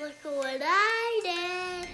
[0.00, 1.88] Look what I did.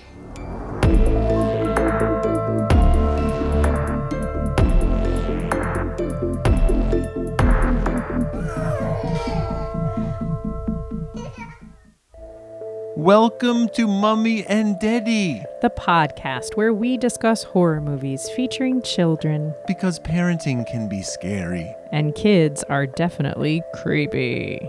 [12.94, 19.98] Welcome to Mummy and Daddy, the podcast where we discuss horror movies featuring children, because
[19.98, 21.74] parenting can be scary.
[21.90, 24.60] and kids are definitely creepy.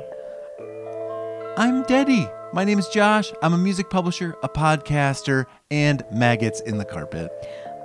[1.56, 2.28] I'm Daddy.
[2.54, 3.32] My name is Josh.
[3.42, 7.30] I'm a music publisher, a podcaster, and maggots in the carpet.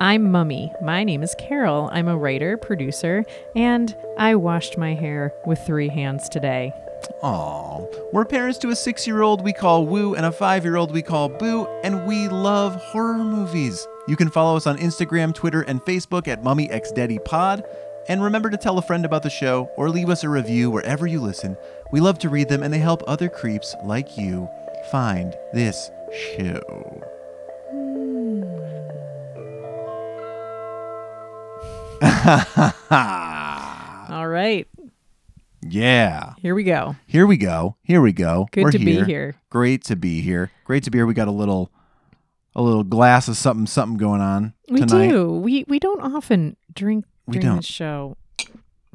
[0.01, 0.73] I'm Mummy.
[0.83, 1.91] My name is Carol.
[1.93, 3.25] I'm a writer, producer,
[3.57, 6.73] and I washed my hair with three hands today.
[7.23, 7.81] Aw.
[8.13, 10.93] We're parents to a six year old we call Woo and a five year old
[10.93, 13.87] we call Boo, and we love horror movies.
[14.07, 17.65] You can follow us on Instagram, Twitter, and Facebook at Mummy X Daddy Pod.
[18.09, 21.07] And remember to tell a friend about the show or leave us a review wherever
[21.07, 21.57] you listen.
[21.93, 24.49] We love to read them and they help other creeps like you
[24.91, 25.91] find this
[26.37, 26.61] show.
[34.11, 34.67] All right,
[35.63, 36.35] yeah.
[36.39, 36.97] here we go.
[37.07, 37.77] Here we go.
[37.83, 38.49] Here we go.
[38.51, 39.37] Good We're to be here.
[39.51, 40.51] Great to be here.
[40.65, 41.07] Great to be here.
[41.07, 41.71] We got a little
[42.55, 45.09] a little glass of something something going on We tonight.
[45.09, 45.33] do.
[45.33, 47.57] We we don't often drink We during don't.
[47.67, 48.17] the show.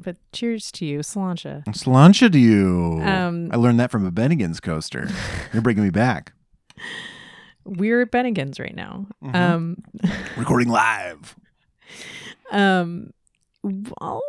[0.00, 1.64] But cheers to you, Slancha.
[1.66, 3.00] Slancha to you.
[3.02, 5.08] Um, I learned that from a Bennigan's coaster.
[5.52, 6.32] You're bringing me back.
[7.64, 9.06] We're at Bennigan's right now.
[9.22, 9.34] Mhm.
[9.34, 9.76] Um
[10.36, 11.34] Recording live.
[12.52, 13.10] Um,
[13.62, 14.22] well,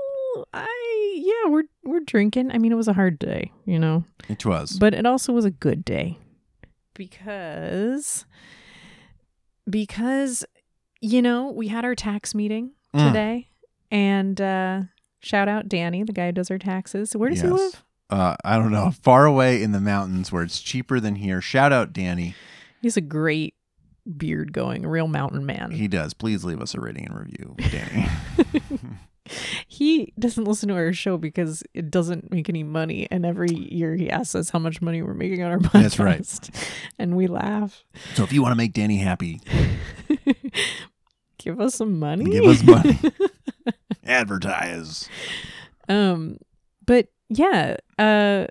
[0.54, 2.52] I yeah, we're we're drinking.
[2.52, 4.78] I mean, it was a hard day, you know, It was.
[4.80, 6.18] but it also was a good day
[6.96, 8.26] because
[9.70, 10.46] because
[11.02, 13.08] you know we had our tax meeting Mm.
[13.08, 13.48] today,
[13.92, 14.82] and uh
[15.20, 17.16] shout out Danny, the guy who does our taxes.
[17.16, 17.84] Where does he live?
[18.10, 18.92] uh, I don't know.
[19.04, 21.42] Far away in the mountains where it's cheaper than here.
[21.42, 22.36] Shout out Danny.
[22.82, 23.56] He's a great
[24.18, 25.72] beard going, a real mountain man.
[25.72, 26.14] He does.
[26.14, 28.08] Please leave us a rating and review, Danny.
[29.68, 33.08] he doesn't listen to our show because it doesn't make any money.
[33.12, 35.82] And every year he asks us how much money we're making on our podcast.
[35.82, 36.50] That's right.
[36.98, 37.84] And we laugh.
[38.16, 39.40] so if you want to make Danny happy,
[41.38, 42.26] Give us some money.
[42.26, 43.00] give us money.
[44.10, 45.08] Advertise.
[45.88, 46.38] um,
[46.86, 48.48] but yeah, uh,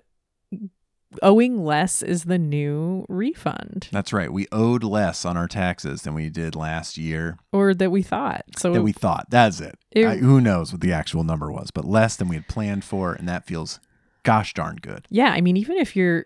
[1.23, 4.31] owing less is the new refund, That's right.
[4.31, 8.43] We owed less on our taxes than we did last year or that we thought.
[8.57, 9.27] So that we thought.
[9.29, 9.75] That's it.
[9.91, 12.83] It- I, who knows what the actual number was, but less than we had planned
[12.83, 13.79] for, and that feels
[14.23, 15.05] gosh darn good.
[15.09, 16.25] yeah, I mean, even if you're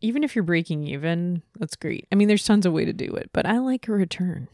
[0.00, 2.06] even if you're breaking even, that's great.
[2.12, 4.46] I mean, there's tons of way to do it, but I like a return.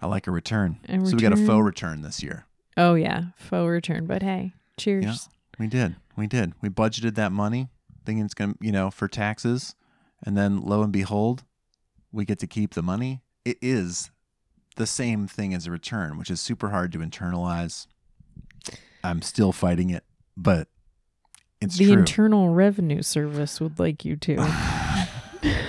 [0.00, 0.78] I like a return.
[0.88, 2.46] A So we got a faux return this year.
[2.76, 4.06] Oh yeah, faux return.
[4.06, 5.04] But hey, cheers.
[5.04, 5.14] Yeah.
[5.58, 5.96] We did.
[6.16, 6.54] We did.
[6.60, 7.68] We budgeted that money,
[8.04, 9.74] thinking it's gonna, you know, for taxes,
[10.24, 11.44] and then lo and behold,
[12.10, 13.22] we get to keep the money.
[13.44, 14.10] It is
[14.76, 17.86] the same thing as a return, which is super hard to internalize.
[19.04, 20.04] I'm still fighting it,
[20.36, 20.68] but
[21.60, 21.94] it's the true.
[21.94, 24.36] Internal Revenue Service would like you to.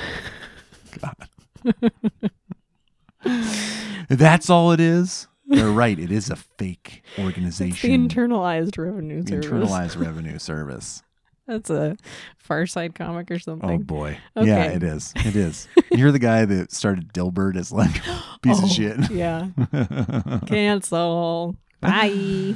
[4.09, 5.27] That's all it is.
[5.47, 5.97] They're right.
[5.99, 8.09] It is a fake organization the organization.
[8.09, 9.69] internalized revenue The service.
[9.69, 11.03] internalized revenue service.
[11.45, 11.97] That's a
[12.37, 13.69] Far Side comic or something.
[13.69, 13.85] Oh something.
[13.85, 14.17] boy.
[14.37, 15.11] Yeah, it is.
[15.17, 15.67] It is.
[15.91, 19.11] You're the guy that started Dilbert as like a piece Oh, of shit.
[19.11, 19.49] Yeah.
[20.47, 21.57] Cancel.
[21.81, 22.53] Bye.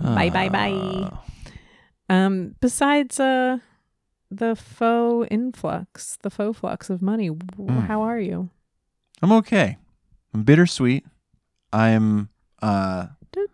[0.00, 0.72] Bye, bye, bye.
[1.10, 1.24] Ah.
[2.08, 2.54] Um.
[2.60, 3.58] Besides, uh,
[4.30, 7.30] the faux influx, the faux flux of money.
[7.30, 7.86] Mm.
[7.86, 8.50] How are you?
[9.22, 9.76] I'm okay.
[10.32, 11.04] I'm bittersweet.
[11.72, 12.28] I'm
[12.62, 13.06] uh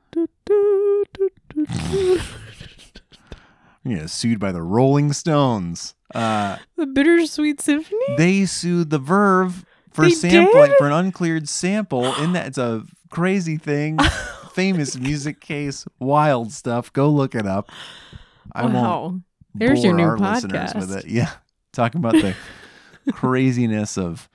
[3.85, 5.95] you know, sued by the Rolling Stones.
[6.15, 8.17] Uh The Bittersweet Symphony.
[8.17, 10.79] they sued the Verve for They sampling did?
[10.79, 12.15] for an uncleared sample.
[12.17, 13.99] In that it's a crazy thing.
[14.53, 16.93] Famous music case, wild stuff.
[16.93, 17.71] Go look it up.
[18.53, 19.21] I won't wow.
[19.55, 21.07] There's your new listeners with it.
[21.09, 21.31] Yeah,
[21.73, 22.35] talking about the
[23.13, 24.28] craziness of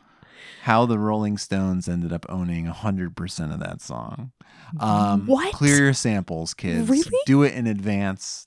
[0.70, 4.32] how the Rolling Stones ended up owning hundred percent of that song.
[4.80, 5.52] Um, What?
[5.54, 6.88] Clear your samples, kids.
[6.88, 7.18] Really?
[7.26, 8.46] Do it in advance.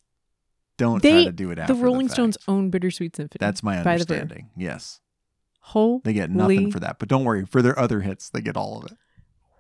[0.79, 2.15] Don't They- try to do it after The Rolling fact.
[2.15, 3.39] Stones own Bittersweet Symphony.
[3.41, 4.51] That's my the understanding.
[4.57, 5.01] Yes,
[5.59, 7.01] Holy they get nothing for that.
[7.01, 8.97] But don't worry, for their other hits, they get all of it.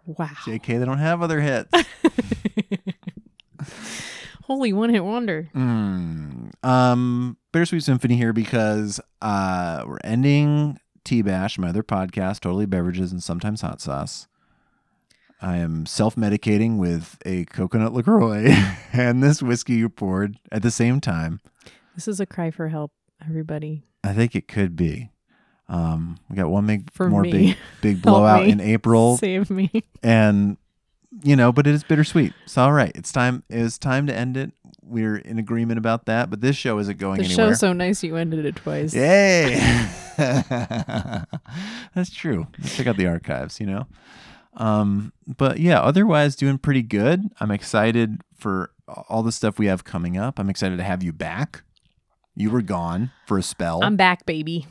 [0.06, 0.28] Wow.
[0.44, 1.68] JK, they don't have other hits.
[4.44, 5.48] Holy one hit wonder.
[5.54, 6.50] Mm.
[6.64, 13.12] Um, Bittersweet Symphony here because uh, we're ending Tea Bash, my other podcast, Totally Beverages
[13.12, 14.28] and Sometimes Hot Sauce.
[15.40, 18.46] I am self medicating with a coconut LaCroix
[18.92, 21.40] and this whiskey you poured at the same time.
[21.94, 22.92] This is a cry for help,
[23.26, 23.82] everybody.
[24.04, 25.10] I think it could be.
[25.68, 27.30] Um, we got one big For more me.
[27.32, 29.70] big big blowout in April, Save me.
[30.02, 30.56] and
[31.22, 32.32] you know, but it is bittersweet.
[32.44, 32.92] It's all right.
[32.94, 33.42] It's time.
[33.50, 34.52] It's time to end it.
[34.82, 36.30] We're in agreement about that.
[36.30, 37.46] But this show isn't going The anywhere.
[37.46, 38.94] The show's so nice you ended it twice.
[38.94, 39.54] Yay!
[41.94, 42.46] That's true.
[42.64, 43.86] Check out the archives, you know.
[44.54, 47.22] Um, but yeah, otherwise doing pretty good.
[47.40, 48.70] I'm excited for
[49.08, 50.38] all the stuff we have coming up.
[50.38, 51.62] I'm excited to have you back.
[52.34, 53.82] You were gone for a spell.
[53.82, 54.66] I'm back, baby.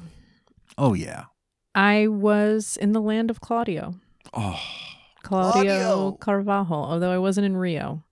[0.78, 1.26] oh yeah.
[1.74, 3.96] I was in the land of Claudio.
[4.34, 4.60] Oh,
[5.24, 6.12] Claudio, Claudio.
[6.20, 8.04] Carvajal, although I wasn't in Rio.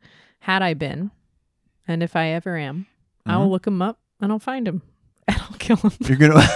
[0.41, 1.11] Had I been,
[1.87, 2.85] and if I ever am,
[3.25, 3.51] I'll Mhm.
[3.51, 4.81] look him up and I'll find him
[5.27, 5.91] and I'll kill him.
[6.01, 6.41] you're gonna.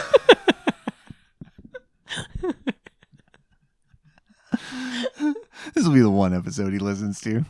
[5.73, 7.45] this will be the one episode he listens to.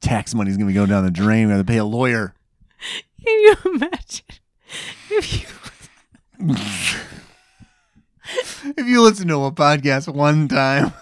[0.00, 1.46] Tax money's gonna going down the drain.
[1.48, 2.34] We have to pay a lawyer.
[3.24, 4.24] Can you imagine
[5.10, 5.48] if you
[8.76, 10.92] if you listen to a podcast one time,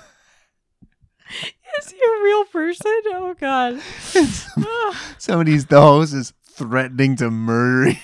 [1.81, 3.00] is he a real person?
[3.06, 3.81] Oh God.
[5.19, 7.97] Somebody's the host is threatening to murder you.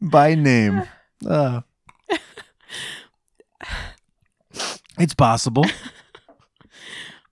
[0.00, 0.82] by name.
[1.26, 1.60] Uh,
[4.98, 5.64] it's possible.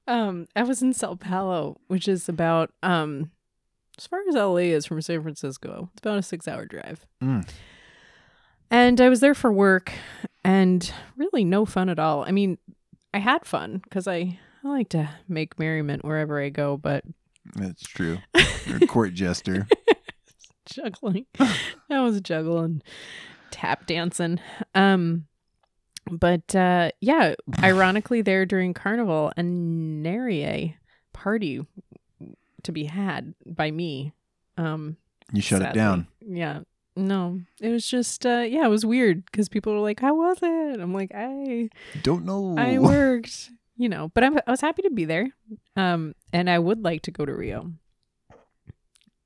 [0.08, 3.30] Um, I was in Sao Paulo, which is about um,
[3.98, 5.90] as far as LA is from San Francisco.
[5.92, 7.06] It's about a six-hour drive.
[7.22, 7.46] Mm.
[8.70, 9.92] And I was there for work,
[10.44, 12.24] and really no fun at all.
[12.24, 12.58] I mean,
[13.14, 17.04] I had fun because I I like to make merriment wherever I go, but
[17.54, 18.18] That's true.
[18.66, 19.66] You're a court jester.
[20.66, 21.26] juggling.
[21.90, 22.82] I was juggling,
[23.50, 24.40] tap dancing.
[24.74, 25.26] Um,
[26.10, 30.76] but uh, yeah, ironically, there during Carnival, a nary
[31.12, 31.64] party
[32.62, 34.12] to be had by me.
[34.56, 34.96] Um,
[35.32, 36.06] You shut it down.
[36.20, 36.60] Yeah.
[36.98, 40.38] No, it was just uh yeah, it was weird because people were like, "How was
[40.42, 41.70] it?" I'm like, "I
[42.02, 42.56] Don't know.
[42.58, 44.10] I worked," you know.
[44.14, 45.28] But I'm, I was happy to be there,
[45.76, 47.72] um, and I would like to go to Rio.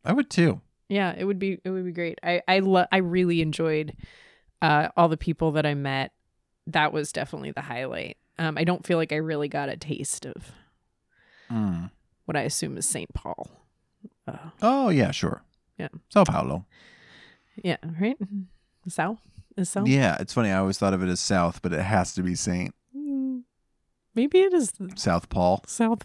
[0.05, 0.61] I would too.
[0.89, 2.19] Yeah, it would be it would be great.
[2.23, 3.97] I I lo- I really enjoyed
[4.61, 6.13] uh all the people that I met.
[6.67, 8.19] That was definitely the highlight.
[8.39, 10.53] Um, I don't feel like I really got a taste of
[11.51, 11.91] Mm.
[12.25, 13.13] what I assume is St.
[13.13, 13.47] Paul.
[14.27, 15.43] Uh, Oh yeah, sure.
[15.79, 15.89] Yeah.
[16.09, 16.65] Sao Paulo.
[17.57, 18.17] Yeah, right.
[18.89, 19.21] South
[19.57, 19.87] is South.
[19.89, 20.51] Yeah, it's funny.
[20.51, 23.43] I always thought of it as South, but it has to be Saint Mm,
[24.15, 25.63] Maybe it is South Paul.
[25.67, 26.05] South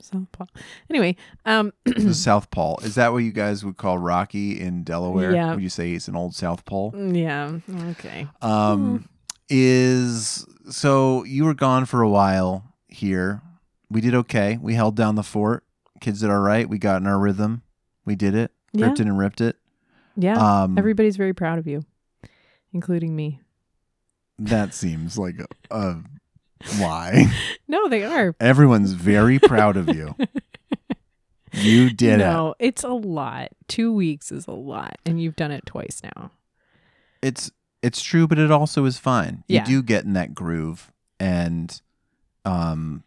[0.00, 0.48] South Paul.
[0.90, 1.16] Anyway,
[1.46, 1.72] um
[2.12, 2.78] South Paul.
[2.82, 5.32] Is that what you guys would call Rocky in Delaware?
[5.34, 5.54] Yeah.
[5.54, 6.92] Would you say he's an old South Pole?
[6.94, 7.58] yeah,
[7.90, 8.26] okay.
[8.42, 9.08] Um,
[9.48, 13.42] is so you were gone for a while here.
[13.90, 14.58] We did okay.
[14.60, 15.64] We held down the fort.
[16.00, 16.68] Kids did all right.
[16.68, 17.62] We got in our rhythm.
[18.04, 18.50] We did it.
[18.72, 18.86] Yeah.
[18.86, 19.56] Ripped it and ripped it.
[20.16, 20.62] Yeah.
[20.62, 21.84] Um, Everybody's very proud of you,
[22.72, 23.40] including me.
[24.38, 25.46] that seems like a,
[25.76, 26.02] a
[26.80, 27.26] lie.
[27.68, 28.34] No, they are.
[28.40, 30.14] Everyone's very proud of you.
[31.56, 32.18] You did it.
[32.18, 33.50] no, it's a lot.
[33.68, 36.32] Two weeks is a lot, and you've done it twice now.
[37.22, 39.44] It's it's true, but it also is fine.
[39.46, 39.64] You Yeah.
[39.64, 40.90] do get in that groove,
[41.20, 41.80] and
[42.44, 43.04] um,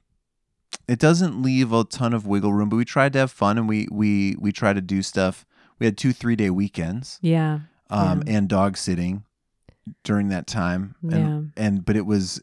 [0.88, 2.70] it doesn't leave a ton of wiggle room.
[2.70, 5.46] But we tried to have fun, and we we we try to do stuff.
[5.80, 7.60] We had two three day weekends, Yeah.
[7.90, 9.24] um, and dog sitting
[10.04, 12.42] during that time, and and but it was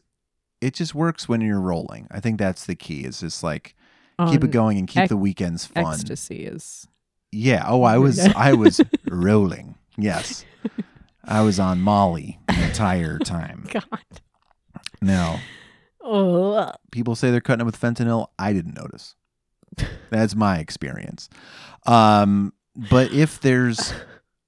[0.61, 2.07] it just works when you're rolling.
[2.11, 3.01] I think that's the key.
[3.01, 3.75] It's just like
[4.29, 5.93] keep it going and keep ec- the weekends fun.
[5.93, 6.87] Ecstasy is.
[7.31, 7.65] Yeah.
[7.67, 9.75] Oh, I was I was rolling.
[9.97, 10.45] Yes.
[11.25, 13.65] I was on Molly the entire time.
[13.71, 13.83] God.
[15.01, 15.39] Now,
[16.01, 16.71] Oh.
[16.91, 18.27] people say they're cutting it with fentanyl.
[18.37, 19.15] I didn't notice.
[20.11, 21.29] That's my experience.
[21.87, 23.93] Um, but if there's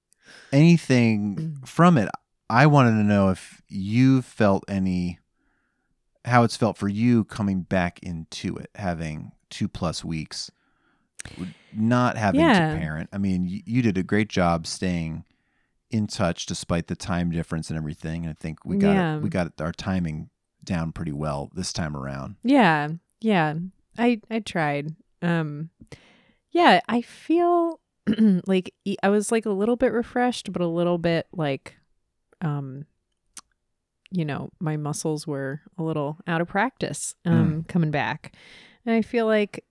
[0.52, 2.08] anything from it,
[2.50, 5.18] I wanted to know if you felt any
[6.24, 10.50] how it's felt for you coming back into it, having two plus weeks,
[11.72, 12.72] not having Yeah.
[12.74, 13.08] to parent.
[13.12, 15.24] I mean, you, you did a great job staying
[15.90, 18.24] in touch despite the time difference and everything.
[18.26, 19.16] And I think we got Yeah.
[19.16, 20.28] it, we got our timing
[20.64, 22.36] down pretty well this time around.
[22.42, 22.88] Yeah.
[23.20, 23.54] Yeah.
[23.96, 24.94] I I tried.
[25.22, 25.70] Um
[26.50, 27.80] yeah, I feel
[28.46, 31.76] like I was like a little bit refreshed but a little bit like
[32.40, 32.86] um
[34.10, 38.34] you know, my muscles were a little out of practice um coming back.
[38.86, 39.64] And I feel like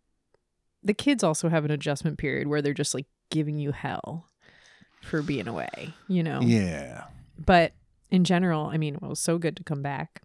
[0.83, 4.27] the kids also have an adjustment period where they're just like giving you hell
[5.01, 6.39] for being away, you know.
[6.41, 7.05] Yeah.
[7.43, 7.73] but
[8.09, 10.21] in general, I mean, it was so good to come back.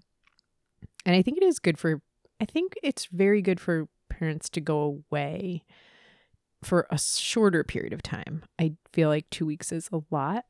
[1.05, 2.01] And I think it is good for,
[2.41, 5.65] I think it's very good for parents to go away
[6.63, 8.43] for a shorter period of time.
[8.59, 10.45] I feel like two weeks is a lot.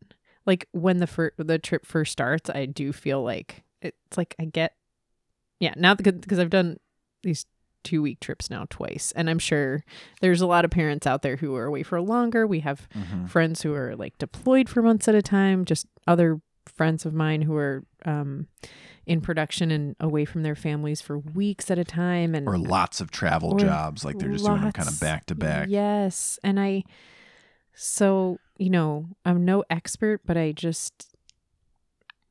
[0.46, 4.44] Like when the fir- the trip first starts, I do feel like it's like I
[4.46, 4.74] get,
[5.60, 5.74] yeah.
[5.76, 6.78] Now because I've done
[7.22, 7.46] these
[7.84, 9.84] two week trips now twice, and I'm sure
[10.20, 12.46] there's a lot of parents out there who are away for longer.
[12.46, 13.28] We have Mhm.
[13.28, 15.64] friends who are like deployed for months at a time.
[15.64, 18.46] Just other friends of mine who are um,
[19.06, 23.00] in production and away from their families for weeks at a time, and Or lots
[23.00, 25.66] of travel jobs, like they're just doing them kind of back to back.
[25.68, 26.38] Yes.
[26.44, 26.84] And I,
[27.74, 31.14] so, you know, I'm no expert, but I just,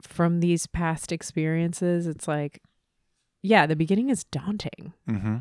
[0.02, 2.62] from these past experiences, it's like,
[3.44, 5.38] yeah, the beginning is daunting, Mm-hmm.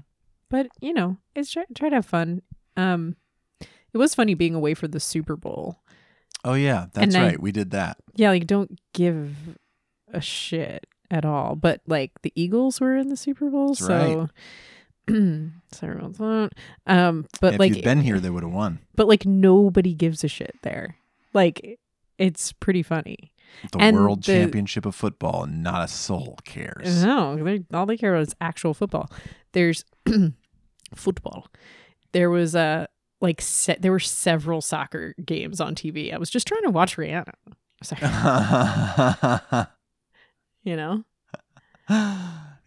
[0.49, 2.43] but, you know, it's try, try to have fun.
[2.77, 3.17] Um,
[3.61, 5.81] it was funny being away for the Super Bowl.
[6.45, 7.41] Oh yeah, that's And I- right.
[7.41, 7.99] we did that.
[8.15, 9.37] Yeah, like don't give
[10.13, 11.57] a shit at all.
[11.57, 14.29] But like the Eagles were in the Super Bowl, That's so
[15.73, 16.51] sorry about that.
[16.87, 18.79] Um, but if like you'd been here, they would have won.
[18.95, 20.97] but like nobody gives a shit there.
[21.35, 21.79] Like
[22.19, 23.33] it's pretty funny.
[23.73, 27.03] The And World the- Championship of football, and not a soul cares.
[27.05, 29.11] No, all they care about is actual football.
[29.53, 29.85] There's
[30.95, 31.49] football.
[32.13, 32.87] There was a
[33.21, 36.13] like se- there were several soccer games on TV.
[36.15, 37.33] I was just trying to watch Rihanna.
[37.83, 38.03] Sorry,
[40.63, 41.05] you know.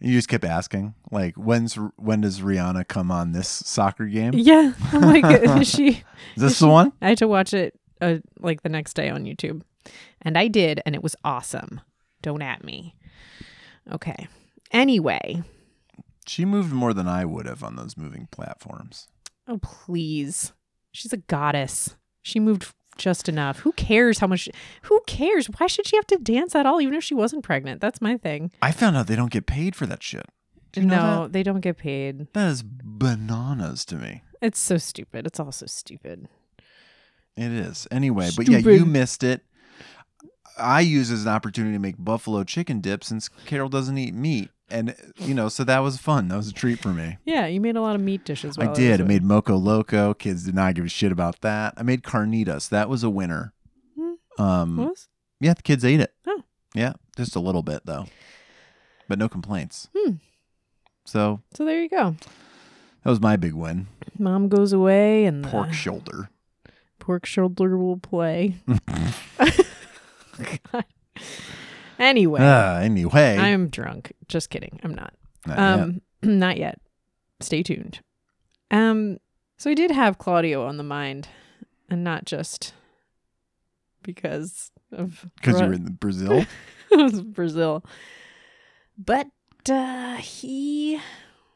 [0.00, 4.32] you just kept asking, like, when's when does Rihanna come on this soccer game?
[4.34, 5.24] Yeah, I'm like,
[5.60, 6.02] is she?
[6.36, 6.92] this the one?
[7.00, 9.62] I had to watch it uh, like the next day on YouTube,
[10.22, 11.80] and I did, and it was awesome.
[12.22, 12.94] Don't at me.
[13.92, 14.28] Okay.
[14.70, 15.42] Anyway,
[16.26, 19.08] She moved more than I would have on those moving platforms.
[19.46, 20.52] oh please,
[20.92, 21.96] she's a goddess.
[22.22, 23.60] She moved just enough.
[23.60, 24.48] Who cares how much?
[24.82, 25.46] Who cares?
[25.46, 27.80] Why should she have to dance at all, even if she wasn't pregnant?
[27.80, 28.50] That's my thing.
[28.62, 30.26] I found out they don't get paid for that shit.
[30.72, 31.32] Do you know no, that?
[31.32, 32.26] they don't get paid.
[32.32, 34.22] That is bananas to me.
[34.42, 35.26] It's so stupid.
[35.26, 36.28] It's also stupid.
[37.36, 37.86] It is.
[37.90, 39.42] Anyway, but yeah, you missed it.
[40.58, 44.14] I use it as an opportunity to make buffalo chicken dip since Carol doesn't eat
[44.14, 44.50] meat.
[44.74, 46.28] And, you know, so that was fun.
[46.28, 47.18] That was a treat for me.
[47.24, 48.58] Yeah, you made a lot of meat dishes.
[48.58, 49.00] I did.
[49.00, 50.14] was I made Moco Loco.
[50.14, 51.74] Kids did not give a shit about that.
[51.76, 52.68] I made carnitas.
[52.70, 53.52] That was a winner.
[53.96, 54.42] Hmm.
[54.42, 55.08] Um, Was?
[55.40, 56.12] yeah, the kids ate it.
[56.26, 56.42] Oh.
[56.74, 58.06] Yeah, just a little bit though,
[59.08, 59.88] but no complaints.
[59.96, 60.14] Hmm.
[61.04, 62.16] So So there you go.
[63.04, 63.86] that was my big win.
[64.18, 66.30] Mom goes away, and the Pork shoulder.
[66.98, 68.56] pork shoulder will play.
[70.72, 70.84] God.
[71.98, 74.12] Anyway, Ah, anyway, I'm drunk.
[74.28, 74.80] Just kidding.
[74.82, 75.14] I'm not.
[75.46, 75.80] Not yet.
[75.80, 76.80] Um, not yet.
[77.40, 78.00] Stay tuned.
[78.70, 79.18] Um,
[79.58, 81.28] so I did have Claudio on the mind,
[81.88, 82.72] and not just
[84.02, 86.44] because of because you Ru- were in Brazil.
[87.24, 87.84] Brazil,
[88.98, 89.28] but
[89.70, 91.00] uh, he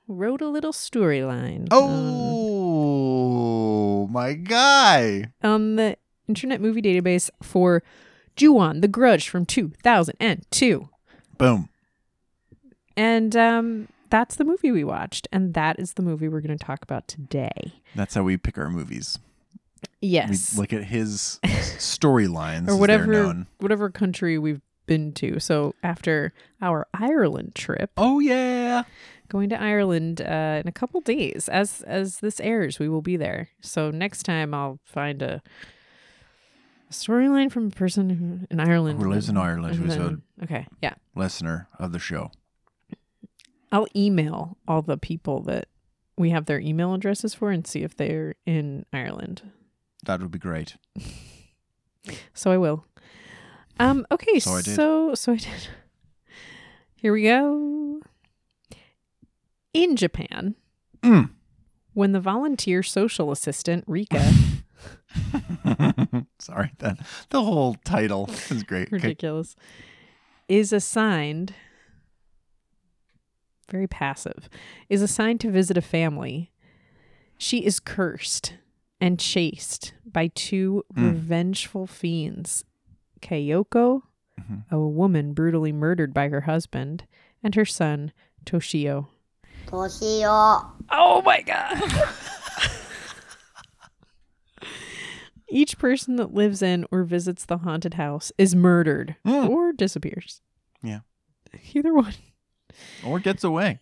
[0.06, 1.68] wrote a little storyline.
[2.78, 5.24] oh, my guy.
[5.42, 5.96] on the
[6.28, 7.82] Internet Movie Database for
[8.38, 10.88] Ju-on, The Grudge from 2002.
[11.36, 11.68] Boom.
[12.96, 15.28] And um, that's the movie we watched.
[15.30, 17.74] And that is the movie we're going to talk about today.
[17.94, 19.18] That's how we pick our movies.
[20.00, 20.54] Yes.
[20.54, 25.38] We look at his storylines, or whatever, whatever country we've been to.
[25.38, 28.84] So after our Ireland trip, Oh yeah.
[29.28, 31.48] going to Ireland uh, in a couple days.
[31.48, 33.50] As as this airs, we will be there.
[33.60, 35.42] So next time I'll find a,
[36.88, 40.18] a storyline from a person who, in Ireland Who lives in Ireland, and who's a-
[40.44, 40.94] okay, yeah.
[41.14, 42.30] Listener of the show.
[43.70, 45.68] I'll email all the people that
[46.16, 49.42] we have their email addresses for and see if they're in Ireland.
[50.06, 50.76] That would be great.
[52.32, 52.86] So I will.
[53.78, 54.06] Um.
[54.10, 54.38] Okay.
[54.38, 54.74] So I did.
[54.76, 55.68] So so I did.
[56.96, 58.00] Here we go.
[59.74, 60.54] In Japan,
[61.02, 61.30] Mm.
[61.92, 64.32] when the volunteer social assistant Rika
[66.38, 66.98] Sorry, that
[67.30, 68.88] the whole title is great.
[68.88, 68.96] Okay.
[68.96, 69.56] ridiculous
[70.48, 71.52] is assigned
[73.70, 74.48] very passive
[74.88, 76.50] is assigned to visit a family
[77.36, 78.54] she is cursed
[79.00, 81.04] and chased by two Mm.
[81.12, 82.64] revengeful fiends
[83.20, 84.02] Kayako
[84.40, 84.64] Mhm.
[84.70, 87.04] a woman brutally murdered by her husband
[87.42, 88.12] and her son
[88.46, 89.08] Toshio
[89.70, 91.76] 年を oh my god
[95.50, 99.48] each person that lives in or visits the haunted house is murdered Mm.
[99.48, 100.40] or disappears
[100.82, 101.00] Yeah.
[101.74, 102.14] either one
[103.04, 103.80] Or gets away.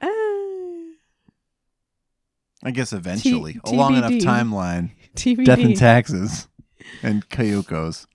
[0.00, 0.06] uh,
[2.62, 3.60] I guess eventually.
[3.64, 4.20] A long enough TBD.
[4.24, 4.90] timeline.
[5.14, 5.44] TBD.
[5.44, 6.48] Death and taxes.
[7.02, 8.06] And Kyokos.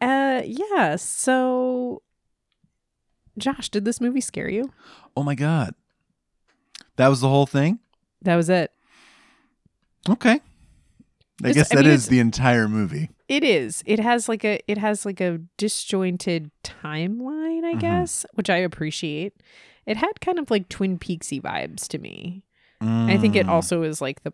[0.00, 2.02] uh yeah so
[3.36, 4.72] Josh did this movie scare you
[5.16, 5.74] Oh my god.
[6.96, 7.80] That was the whole thing?
[8.22, 8.72] that was it
[10.08, 10.40] Okay.
[11.44, 13.10] I guess I mean, is the entire movie.
[13.28, 13.82] It is.
[13.86, 17.80] It has like a it has like a disjointed timeline, I Mhm.
[17.80, 19.34] guess, which I appreciate.
[19.86, 22.42] It had kind of like Twin Peaksy vibes to me.
[22.80, 23.50] And I think it Mm.
[23.50, 24.32] also is like the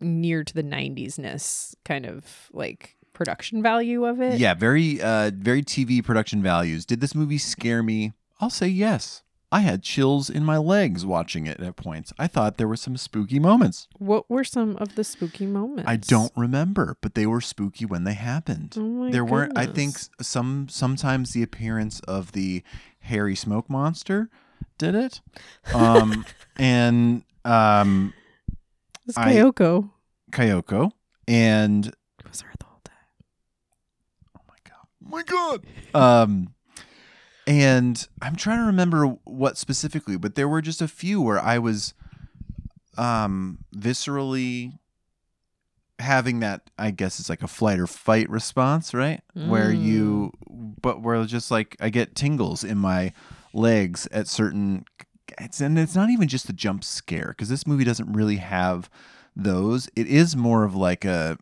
[0.00, 4.38] near to the 90s ness kind of like production value of it.
[4.38, 6.86] Yeah, very uh very TV production values.
[6.86, 8.12] Did this movie scare me?
[8.40, 9.22] I'll say yes.
[9.54, 12.12] I had chills in my legs watching it at points.
[12.18, 13.86] I thought there were some spooky moments.
[13.98, 15.84] What were some of the spooky moments?
[15.88, 18.74] I don't remember, but they were spooky when they happened.
[18.76, 22.64] Oh my there weren't I think some sometimes the appearance of the
[22.98, 24.28] hairy smoke monster
[24.76, 25.20] did it.
[25.72, 26.24] Um
[26.56, 28.12] and um
[29.06, 29.88] It's I- Kyoko.
[30.32, 30.90] Kyoko
[31.28, 32.96] and It was her the whole time.
[34.36, 34.88] Oh my god.
[35.06, 36.22] Oh my god.
[36.22, 36.53] Um
[37.46, 41.58] and I'm trying to remember what specifically, but there were just a few where I
[41.58, 41.94] was
[42.96, 44.78] um viscerally
[45.98, 49.20] having that I guess it's like a flight or fight response, right?
[49.48, 50.32] Where you
[50.80, 53.12] but where just like I get tingles in my
[53.52, 54.84] legs at certain
[55.38, 58.88] it's and it's not even just the jump scare because this movie doesn't really have
[59.36, 59.88] those.
[59.96, 61.38] It is more of like a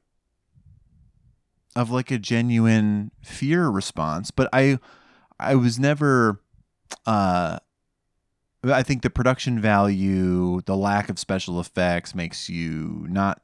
[1.75, 4.79] of like a genuine fear response but i
[5.43, 6.41] i was never
[7.07, 7.59] uh
[8.65, 13.43] i think the production value the lack of special effects makes you not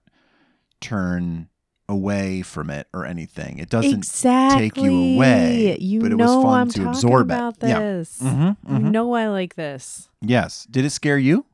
[0.81, 1.49] turn
[1.88, 4.59] away from it or anything it doesn't exactly.
[4.59, 7.35] take you away, You but it was fun I'm to absorb it.
[7.35, 7.78] about Yeah.
[7.81, 8.21] this.
[8.21, 8.90] Mhm, You mhm.
[8.93, 10.09] know I like this.
[10.21, 11.45] yes did it scare you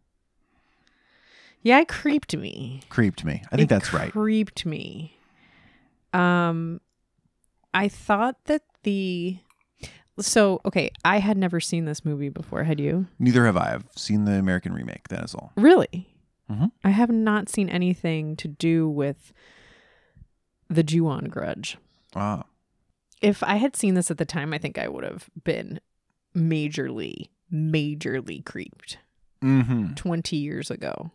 [1.63, 2.81] Yeah, it creeped me.
[2.91, 5.17] creeped me i think It that's right Creeped me.
[6.13, 6.81] Um,
[7.73, 9.39] I thought that the
[10.21, 10.91] so okay.
[11.05, 12.65] I had never seen this movie before.
[12.65, 13.07] Had you?
[13.19, 16.09] neither have i i've seen the american remake that is all Really?
[16.51, 16.71] Mhm.
[16.85, 19.33] I have not seen anything to do with
[20.69, 21.79] the Ju-on Grudge.
[22.15, 22.45] ah
[23.23, 25.81] If I had seen this at the time, I think I would have been
[26.37, 28.99] majorly, majorly creeped
[29.43, 31.11] mm-hmm 20 years ago.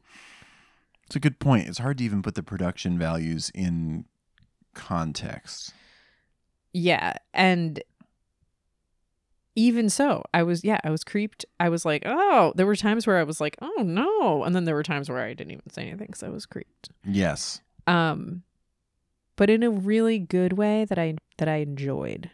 [1.06, 4.06] it's a good point it's hard to even put the production values in
[4.74, 5.74] context
[6.74, 7.14] Yeah.
[7.34, 7.82] And
[9.56, 11.46] even so, I was, yeah, I was creeped.
[11.60, 14.44] I was like, oh, there were times where I was like, oh no.
[14.44, 16.90] And then there were times where I didn't even say anything because I was creeped.
[17.04, 18.44] yes Um,
[19.36, 22.30] but in a really good way that I, that I enjoyed.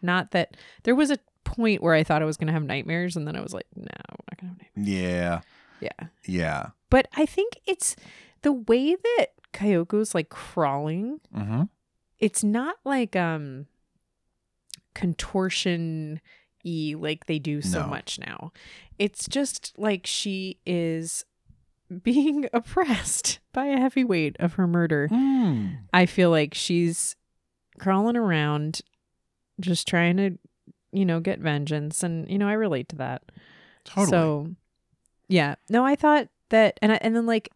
[0.00, 3.16] Not that there was a point where I thought I was going to have nightmares
[3.16, 4.88] and then I was like, no, I'm not going to have nightmares.
[4.88, 5.40] yeah
[5.80, 6.06] Yeah.
[6.26, 7.96] yeah But I think it's
[8.42, 11.62] the way that Kyoko's like crawling mm-hmm
[12.18, 13.66] it's not like um
[14.94, 16.20] contortion
[16.64, 17.88] y like they do so No.
[17.88, 18.52] much now.
[18.98, 21.24] It's just like she is
[22.02, 25.08] being oppressed by a heavy weight of her murder.
[25.10, 25.78] Mm.
[25.92, 27.16] I feel like she's
[27.78, 28.80] crawling around
[29.60, 30.38] just trying to,
[30.92, 33.22] you know, get vengeance and you know, I relate to that.
[33.84, 34.06] Totally.
[34.10, 34.46] So,
[35.28, 35.56] yeah.
[35.68, 37.50] No, I thought that, and I, and then like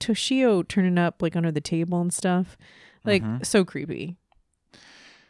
[0.00, 2.56] Toshio turning up like under the table and stuff,
[3.04, 3.44] like Mhm.
[3.46, 4.17] so creepy.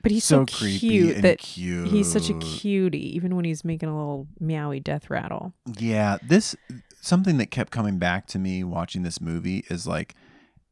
[0.02, 1.88] But he's so, creepy cute and that cute.
[1.88, 5.52] he's such a cutie, even when he's making a little meowy death rattle.
[5.78, 6.54] Yeah, this
[7.00, 10.14] something that kept coming back to me watching this movie is like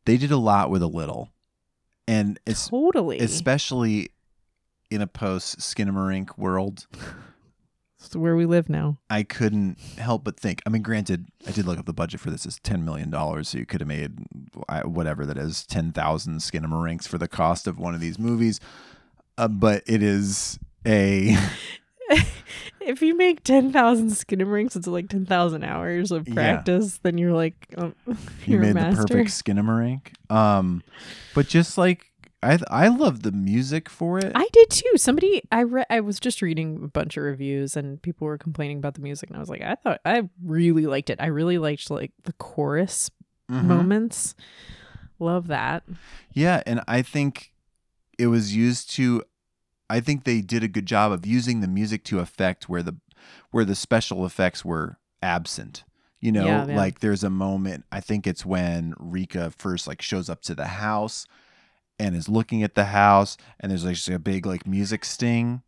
[0.05, 1.31] they did a lot with a little,
[2.07, 3.19] and it's totally.
[3.19, 4.11] especially
[4.91, 6.87] in a post Skinamarink world.
[7.99, 8.99] It's where we live now.
[9.09, 10.63] I couldn't help but think.
[10.67, 13.49] I mean, granted, I did look up the budget for this is ten million dollars,
[13.49, 14.19] so you could have made
[14.85, 18.61] whatever that is, ten thousand Skinamarink for the cost of one of these movies.
[19.39, 21.37] Uh, but it is a
[22.81, 26.35] If you make 10,000 Skinamarink, it's like 10,000 hours of Yeah.
[26.35, 28.15] practice, then you're like, um, you
[28.47, 30.13] you're a made the perfect Skinamarink.
[30.31, 30.83] Um,
[31.35, 32.07] but just like
[32.45, 34.31] I, I love the music for it.
[34.37, 34.93] I did too.
[34.97, 38.79] Somebody I read I was just reading a bunch of reviews and people were complaining
[38.79, 41.21] about the music and I was like, I thought I really liked it.
[41.21, 43.11] I really liked like the chorus
[43.51, 43.65] Mhm.
[43.65, 44.37] moments.
[45.19, 45.83] Love that.
[46.33, 47.53] Yeah, and I think
[48.19, 49.23] it was used to
[49.89, 52.97] I think they did a good job of using the music to affect where the
[53.51, 55.85] where the special effects were absent.
[56.21, 56.77] You know, Yeah, yeah.
[56.77, 60.67] like there's a moment, I think it's when Rika first like shows up to the
[60.67, 61.27] house
[61.99, 65.63] and is looking at the house and there's like just a big like music sting.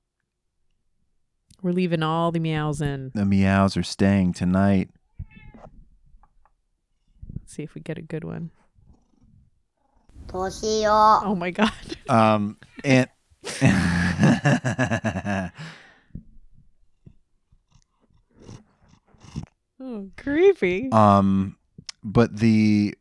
[1.63, 3.11] We're leaving all the meows in.
[3.15, 4.91] The meows are staying tonight.
[7.39, 8.51] Let's see if we get a good one.
[10.33, 11.71] 年を Oh my god.
[12.09, 13.09] Um and
[19.81, 20.91] Oh, creepy.
[20.91, 21.57] Um,
[22.03, 22.95] but the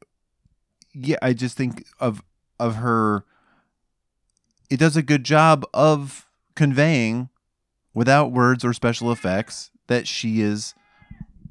[0.93, 2.23] yeah, I just think of
[2.59, 3.23] of her.
[4.69, 7.29] It does a good job of conveying,
[7.93, 10.75] without words or special effects, that she is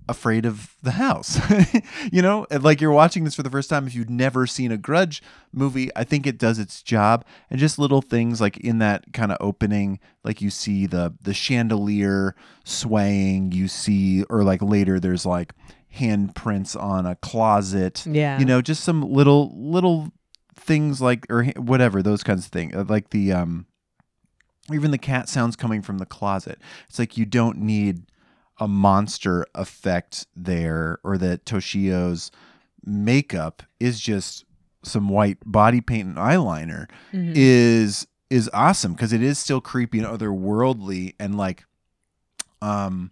[0.09, 1.38] afraid of the house.
[2.12, 3.87] you know, like you're watching this for the first time.
[3.87, 7.25] If you've never seen a Grudge movie, I think it does its job.
[7.51, 11.35] And just little things like in that kind of opening, like you see the the
[11.35, 13.53] chandelier swaying.
[13.53, 15.53] You see, or like later, there's like
[15.97, 18.05] handprints on a closet.
[18.07, 18.38] Yeah.
[18.38, 20.12] You know, just some little little
[20.55, 23.66] things like or whatever those kinds of things Uh, like the um
[24.73, 28.03] even the cat sounds coming from the closet it's like you don't need
[28.59, 32.31] a monster effect there or that toshio's
[32.85, 34.45] makeup is just
[34.83, 37.33] some white body paint and eyeliner Mhm.
[37.35, 41.64] is is awesome because it is still creepy and otherworldly and like
[42.62, 43.11] um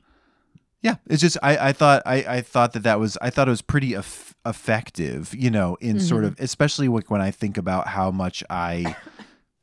[0.82, 3.50] yeah it's just i i thought i i thought that that was i thought it
[3.50, 7.88] was pretty eff- effective you know in sort of especially like when i think about
[7.88, 8.94] how much i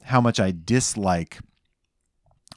[0.04, 1.40] how much i dislike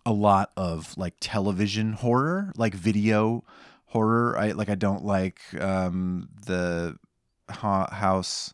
[0.07, 3.43] a lot of like television horror like video
[3.87, 6.97] horror i like i don't like um the
[7.51, 8.53] ha- house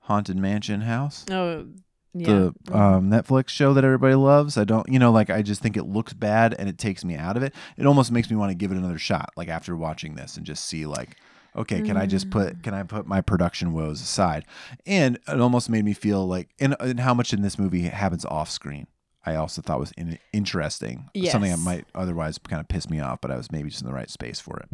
[0.00, 1.66] haunted mansion house Oh,
[2.12, 2.26] yeah.
[2.26, 4.56] the um, Netflix show that everybody loves.
[4.56, 7.16] I don't, you know, like I just think it looks bad and it takes me
[7.16, 7.52] out of it.
[7.76, 10.46] It almost makes me want to give it another shot, like after watching this and
[10.46, 11.16] just see, like,
[11.56, 14.44] okay, can I just put, can I put my production woes aside?
[14.86, 18.24] And it almost made me feel like, and, and how much in this movie happens
[18.24, 18.86] off screen.
[19.26, 21.08] I also thought was in, interesting.
[21.30, 23.88] Something that might otherwise kind of piss me off, but I was maybe just in
[23.88, 24.68] the right space for it.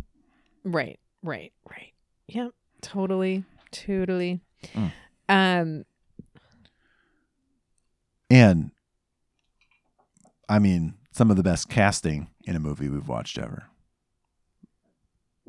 [0.65, 1.93] Right, right, right.
[2.29, 2.51] Yep,
[2.83, 4.41] totally, totally.
[4.75, 4.93] Mm.
[5.29, 5.85] Um,
[8.31, 8.71] And
[10.49, 13.65] I mean, some of the best casting in a movie we've watched ever.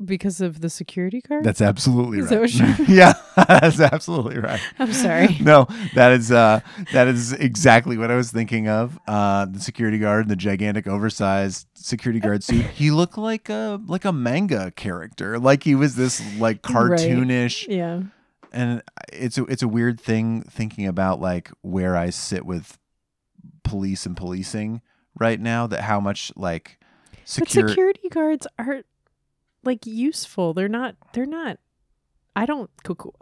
[0.04, 1.44] Because of the security guard.
[1.44, 2.78] That's absolutely Is right.
[2.78, 3.12] that yeah,
[3.48, 4.60] that's absolutely right.
[4.78, 5.28] I'm sorry.
[5.40, 6.60] No, that is uh,
[6.92, 8.98] that is exactly what I was thinking of.
[9.06, 12.64] Uh, the security guard, and the gigantic, oversized security guard suit.
[12.66, 15.38] He looked like a like a manga character.
[15.38, 16.98] Like he was this like Right.
[16.98, 18.02] cartoonish, yeah,
[18.52, 22.78] and it's a, it's a weird thing thinking about like where I sit with
[23.64, 24.82] police and policing
[25.18, 25.66] right now.
[25.66, 26.78] That how much like
[27.24, 28.82] secure but security guards are
[29.64, 30.54] like useful.
[30.54, 30.96] They're not.
[31.12, 31.58] They're not.
[32.34, 32.70] I don't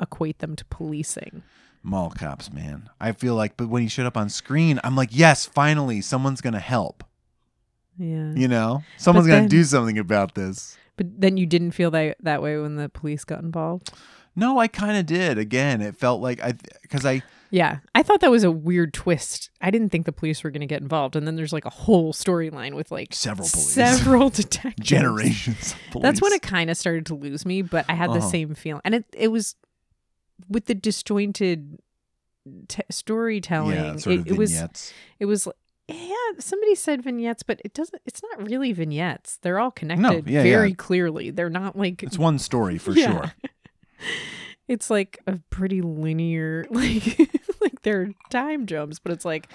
[0.00, 1.42] equate them to policing.
[1.82, 2.88] mall cops, man.
[3.00, 6.40] I feel like, but when he showed up on screen, I'm like, yes, finally, someone's
[6.40, 7.02] gonna help.
[7.98, 10.76] Yeah, You know, someone's But gonna do something about this.
[10.96, 13.92] but then you didn't feel that that way when the police got involved.
[14.36, 15.38] No, I kind of did.
[15.38, 17.22] Again, it felt like I, because I,
[17.52, 19.50] Yeah, I thought that was a weird twist.
[19.60, 21.70] I didn't think the police were going to get involved, and then there's like a
[21.70, 23.70] whole storyline with like Several police.
[23.72, 25.72] several detectives, generations.
[25.72, 26.02] Of police.
[26.02, 28.28] That's when it kind of started to lose me, but I had the Uh-huh.
[28.30, 29.56] same feeling, and it it was
[30.48, 31.78] with the disjointed
[32.68, 33.76] t- storytelling.
[33.76, 34.52] yeah, it, it was
[35.18, 35.48] it was
[35.88, 36.14] yeah.
[36.38, 38.00] Somebody said vignettes, but it doesn't.
[38.06, 39.38] It's not really vignettes.
[39.42, 40.74] They're all connected yeah, very yeah.
[40.76, 41.30] clearly.
[41.30, 43.10] They're not like It's one story for Yeah.
[43.10, 43.32] sure.
[44.70, 47.18] it's like a pretty linear like
[47.60, 49.48] like they're time jumps, but it's like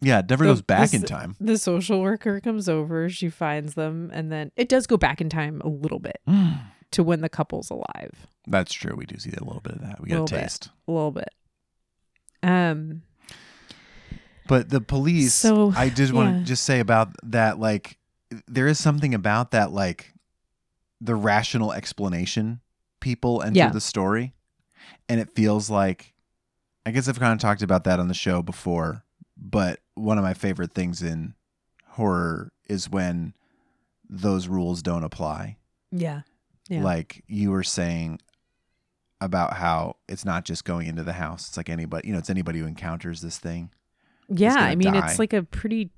[0.00, 1.36] Yeah, it never The- goes back this- in time.
[1.40, 5.28] the social worker comes over, she finds them, and then it does go back in
[5.30, 6.20] time a little bit
[6.90, 8.26] to when the couple's alive.
[8.48, 8.94] That's true.
[8.96, 10.00] We do see a little bit of that.
[10.00, 10.42] We get a Little bit.
[10.42, 10.70] taste.
[10.88, 11.30] A little bit.
[12.42, 13.02] Um
[14.48, 17.98] But the police, So, I just want to just say about that, like,
[18.46, 20.12] there is something about that, like,
[21.00, 22.60] the rational explanation
[23.06, 23.70] people enter Yeah.
[23.70, 24.34] the story.
[25.08, 26.12] And it feels like,
[26.84, 29.04] I guess I've kind of talked about that on the show before,
[29.36, 31.34] but one of my favorite things in
[31.90, 33.32] horror is when
[34.08, 35.56] those rules don't apply.
[35.92, 36.22] yeah.
[36.68, 36.82] Yeah.
[36.82, 38.18] Like you were saying
[39.20, 42.28] about how it's not just going into the house, it's like anybody, you know, it's
[42.28, 43.70] anybody who encounters this thing.
[44.28, 45.06] Yeah, I mean die.
[45.06, 45.90] it's like a pretty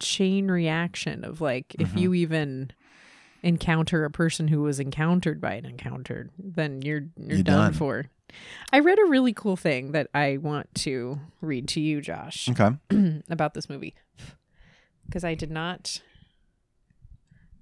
[0.00, 2.00] chain reaction of like if Mhm.
[2.00, 2.70] you even
[3.42, 7.72] encounter a person who was encountered by an encounter, then you're you're, You're done, done.
[7.74, 8.06] for.
[8.72, 13.22] I read a really cool thing that I want to read to you, Josh, Okay.
[13.28, 13.94] about this movie.
[15.06, 16.00] Because I did not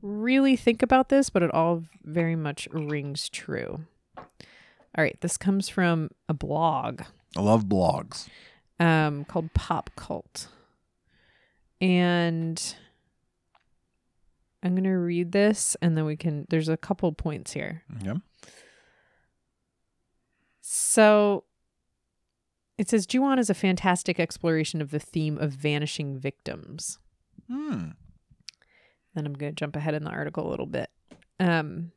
[0.02, 3.80] really think about this, but it all very much rings true.
[4.16, 4.24] All
[4.98, 7.02] right, this comes from a blog
[7.36, 8.28] I love blogs.
[8.78, 10.46] um, called Pop Cult.
[11.80, 12.76] And
[14.62, 17.82] I'm going to read this and then we can, there's a couple points here.
[18.04, 18.16] Yeah.
[20.60, 21.44] So
[22.78, 26.98] it says Ju-on is a fantastic exploration of the theme of vanishing victims.
[27.50, 27.90] Hmm.
[29.14, 30.88] Then I'm going to jump ahead in the article a little bit.
[31.38, 31.92] Um,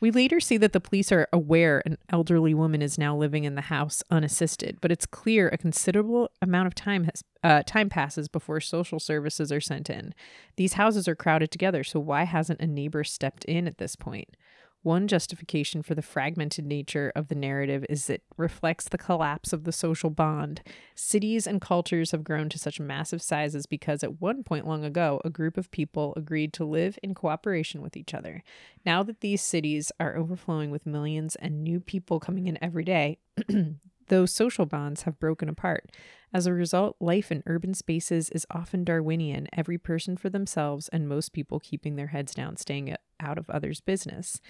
[0.00, 3.54] We later see that the police are aware an elderly woman is now living in
[3.54, 8.28] the house unassisted, but it's clear a considerable amount of time has uh, time passes
[8.28, 10.14] before social services are sent in.
[10.56, 14.36] These houses are crowded together, so why hasn't a neighbor stepped in at this point?
[14.82, 19.64] One justification for the fragmented nature of the narrative is it reflects the collapse of
[19.64, 20.62] the social bond.
[20.94, 25.20] Cities and cultures have grown to such massive sizes because at one point long ago,
[25.22, 28.42] a group of people agreed to live in cooperation with each other.
[28.86, 33.18] Now that these cities are overflowing with millions and new people coming in every day,
[34.10, 35.90] those social bonds have broken apart.
[36.32, 41.08] As a result, life in urban spaces is often Darwinian, every person for themselves, and
[41.08, 44.40] most people keeping their heads down, staying out of others' business.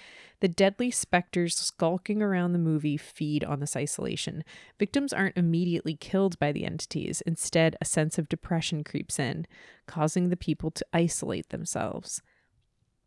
[0.41, 4.45] The deadly specters skulking around the movie feed on this isolation.
[4.79, 9.47] Victims aren't immediately killed by the entities, instead, a sense of depression creeps in,
[9.87, 12.23] causing the people to isolate themselves.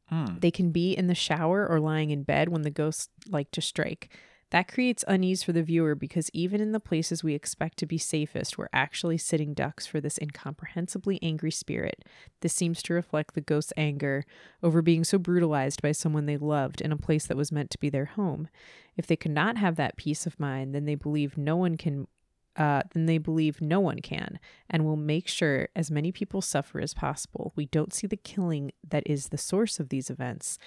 [0.08, 0.38] Hmm.
[0.40, 3.62] They can be in the shower or lying in bed when the ghosts like to
[3.62, 4.16] strike.
[4.54, 7.98] That creates unease for the viewer because even in the places we expect to be
[7.98, 12.06] safest, we're actually sitting ducks for this incomprehensibly angry spirit.
[12.42, 14.26] This seems to reflect the ghost's anger
[14.62, 17.80] over being so brutalized by someone they loved in a place that was meant to
[17.80, 18.48] be their home.
[18.96, 22.08] If they cannot have that peace of mind, then they believe no one can.
[22.56, 24.38] Uh, then they believe no one can,
[24.70, 27.52] and will make sure as many people suffer as possible.
[27.56, 30.60] We don't see the killing that is the source of these events,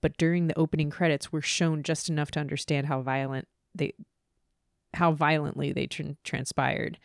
[0.00, 3.94] but during the opening credits we're shown just enough to understand how violent they
[4.94, 6.98] how violently they tran transpired.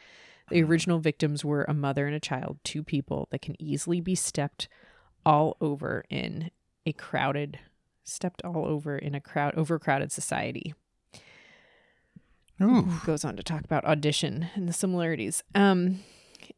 [0.50, 4.16] The original victims were a mother and a child two people that can easily be
[4.16, 4.68] stepped
[5.26, 6.52] all over in
[6.86, 7.60] a crowded
[8.04, 10.76] stepped all over in a crowd overcrowded society.
[12.62, 12.88] Ooh.
[13.06, 15.44] goes on to talk about audition and the similarities.
[15.54, 16.00] Um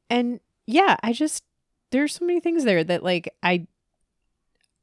[0.09, 1.43] and yeah i just
[1.91, 3.65] there's so many things there that like i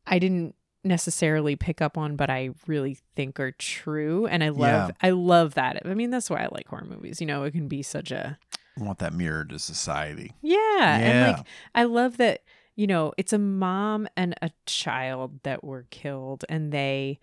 [0.06, 4.90] i didn't necessarily pick up on but i really think are true and i love
[4.90, 4.90] Yeah.
[5.00, 7.68] i love that i mean that's why i like horror movies you know it can
[7.68, 8.38] be such a
[8.78, 10.32] I want that mirror to society.
[10.42, 11.36] yeah, and Yeah.
[11.36, 12.42] like i love that
[12.76, 17.18] you know it's a mom and a child that were killed and they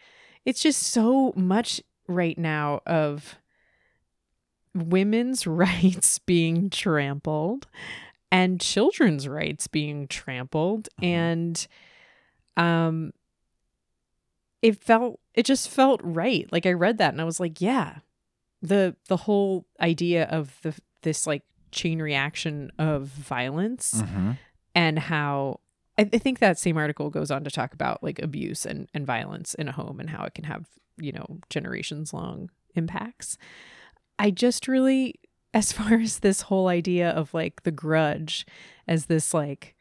[0.45, 3.36] it's just so much right now of
[4.74, 7.67] women's rights being trampled
[8.32, 11.06] and children's rights being trampled Mhm.
[11.06, 11.67] and
[12.58, 13.13] um
[14.62, 17.97] it felt it just felt right like i read that and i was like yeah
[18.62, 24.32] the the whole idea of the this like chain reaction of violence Mm-hmm.
[24.76, 25.60] and how
[25.97, 29.06] I, I think that same article goes on to talk about like abuse and, and
[29.06, 33.38] violence in a home and how it can have you know generations long impacts
[34.19, 35.15] i just really
[35.54, 38.45] as far as this whole idea of like the grudge
[38.88, 39.76] as this like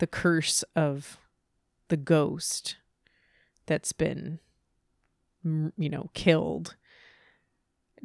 [0.00, 1.18] the curse of
[1.88, 2.76] the ghost
[3.66, 4.38] that's been
[5.44, 6.76] you know killed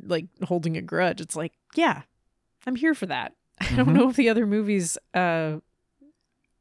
[0.03, 2.03] like holding a grudge it's like yeah
[2.67, 3.93] i'm here for that i don't Mhm.
[3.93, 5.57] know if the other movies uh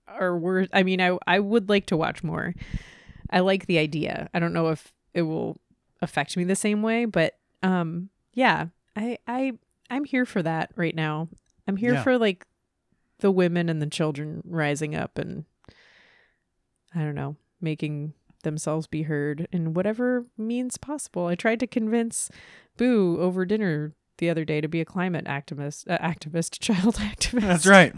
[0.07, 2.55] are worth i mean i i would like to watch more
[3.31, 5.57] i like the idea i don't know if it will
[6.03, 9.53] affect me the same way but um yeah i i
[9.91, 11.29] i'm here for that right now
[11.67, 12.03] i'm here Yeah.
[12.03, 12.47] for like
[13.21, 15.45] the women and the children rising up and
[16.95, 18.13] i don't know making
[18.45, 22.31] themselves be heard in whatever means possible i tried to convince
[22.77, 27.41] boo over dinner the other day to be a climate activist uh, activist child activist
[27.43, 27.93] That's right.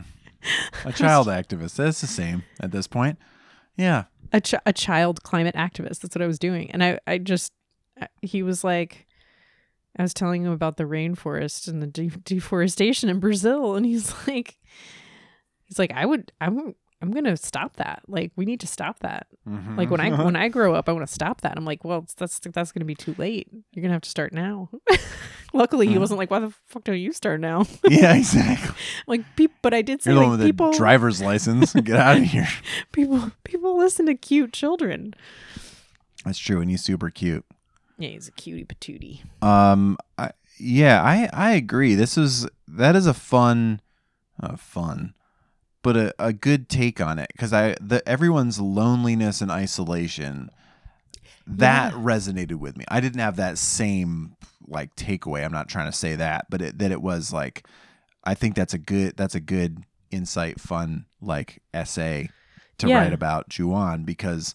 [0.85, 1.77] A child activist.
[1.77, 3.19] That's the same at this point.
[3.77, 4.05] Yeah.
[4.33, 6.01] a, ch- a child climate activist.
[6.01, 6.71] That's what I was doing.
[6.71, 7.53] And I, I just,
[8.23, 9.07] he was like,
[9.99, 13.75] I was telling him about the rainforest and the de- deforestation in Brazil.
[13.75, 14.57] And he's like,
[15.65, 18.03] he's like, I would, I'm, I'm going to stop that.
[18.09, 19.27] Like, we need to stop that.
[19.47, 19.77] Mhm.
[19.77, 21.57] Like when I, when I grow up, I want to stop that.
[21.57, 23.49] I'm like, well, that's, that's going to be too late.
[23.73, 24.71] You're going to have to start now.
[25.53, 26.01] Luckily he Uh-huh.
[26.01, 27.65] wasn't like, why the fuck don't you start now?
[27.89, 28.75] yeah, exactly.
[29.07, 31.73] like, pe- but I did say You're the one like with people, the driver's license.
[31.75, 32.49] Get out of here.
[32.93, 35.15] people, people listen to cute children.
[36.25, 37.45] That's true, and he's super cute.
[37.99, 39.21] Yeah, he's a cutie patootie.
[39.43, 41.95] Um, I, yeah, I I agree.
[41.95, 43.81] This is that is a fun,
[44.43, 45.15] uh, fun,
[45.87, 50.51] but a, a good take on it because I the everyone's loneliness and isolation
[51.47, 51.99] that Yeah.
[52.01, 52.85] resonated with me.
[52.89, 54.35] I didn't have that same
[54.67, 55.45] like takeaway.
[55.45, 57.65] I'm not trying to say that, but it, that it was like
[58.25, 62.31] I think that's a good that's a good insight, fun like essay
[62.79, 62.99] to Yeah.
[62.99, 64.55] write about Ju-on because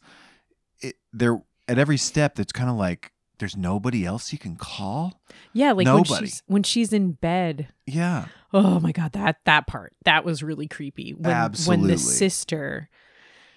[0.81, 5.21] it there at every step it's kind of like there's nobody else you can call.
[5.53, 6.11] Yeah, like Nobody.
[6.11, 7.69] when she's when she's in bed.
[7.87, 8.25] Yeah.
[8.53, 11.11] Oh my god, that that part that was really creepy.
[11.13, 12.89] When when the sister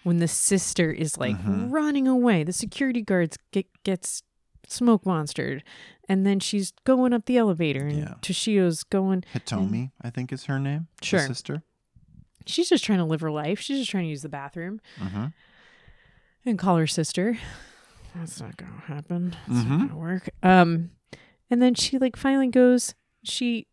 [0.04, 1.72] when the sister is like Mhm.
[1.72, 2.44] running away.
[2.44, 4.22] The security guards get gets
[4.68, 5.62] smoke monstered,
[6.08, 8.14] and then she's going up the elevator, and Yeah.
[8.22, 9.24] Toshio's going.
[9.34, 10.88] Hitomi, I think is her name.
[11.02, 11.20] Sure.
[11.26, 11.62] sister.
[12.46, 13.58] She's just trying to live her life.
[13.60, 15.26] She's just trying to use the bathroom Mm-hmm.
[16.44, 17.38] and call her sister.
[18.14, 19.34] That's not gonna happen.
[19.48, 19.68] It's Mhm.
[19.70, 20.28] not gonna work.
[20.42, 20.90] Um,
[21.50, 22.94] and then she like finally goes.
[23.24, 23.66] She,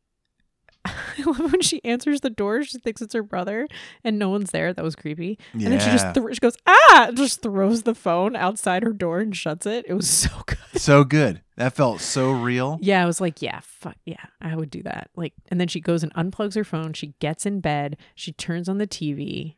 [1.25, 2.63] I love when she answers the door.
[2.63, 3.67] She thinks it's her brother,
[4.03, 4.73] and no one's there.
[4.73, 5.38] That was creepy.
[5.53, 5.67] Yeah.
[5.67, 9.19] And then she just th- she goes ah, just throws the phone outside her door
[9.19, 9.86] and shuts it.
[9.88, 10.57] It was so good.
[10.81, 11.41] so good.
[11.57, 12.79] That felt so real.
[12.81, 15.10] Yeah, I was like, yeah, fuck, yeah, I would do that.
[15.15, 16.93] Like, and then she goes and unplugs her phone.
[16.93, 17.97] She gets in bed.
[18.15, 19.55] She turns on the TV,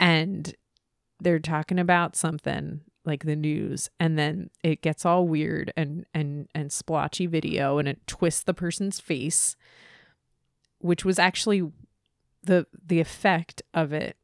[0.00, 0.54] and
[1.20, 6.48] they're talking about something like the news, and then it gets all weird and and
[6.54, 9.56] and splotchy video, and it twists the person's face,
[10.84, 11.62] which was actually
[12.42, 14.18] the the effect of it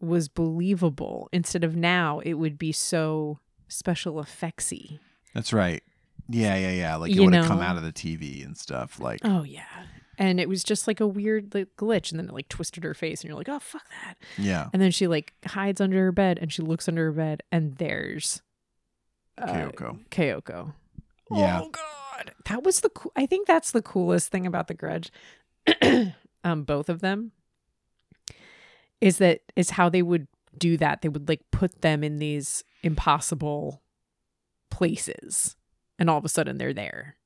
[0.00, 5.00] was believable instead of now it would be so special effectsy.
[5.34, 5.82] That's right.
[6.28, 6.94] Yeah, yeah, yeah.
[6.96, 9.00] Like it You would have come out of the TV and stuff.
[9.00, 9.64] Like, Oh yeah.
[10.16, 12.94] And it was just like a weird like glitch and then it like twisted her
[12.94, 14.68] face and you're like, "Oh, fuck that." yeah.
[14.72, 17.76] And then she like hides under her bed and she looks under her bed and
[17.78, 18.42] there's
[19.38, 19.98] uh, Kayako.
[20.10, 20.72] Kayako.
[21.32, 21.60] Yeah.
[21.62, 22.32] Oh god.
[22.46, 25.10] That was the coo- I think that's the coolest thing about the grudge.
[26.44, 27.32] um both of them
[29.00, 31.02] is that is how they would do that.
[31.02, 33.82] They would like put them in these impossible
[34.70, 35.56] places
[35.98, 37.16] and all of a sudden they're there.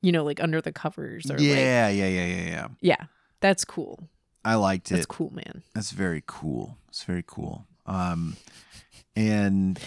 [0.00, 2.68] You know, like under the covers or like Yeah, yeah, yeah, yeah, yeah.
[2.80, 3.04] yeah,
[3.40, 4.08] that's cool.
[4.44, 4.94] I liked it.
[4.94, 5.62] That's cool, man.
[5.74, 6.76] That's very cool.
[6.88, 7.66] It's very cool.
[7.86, 8.36] Um,
[9.14, 9.78] and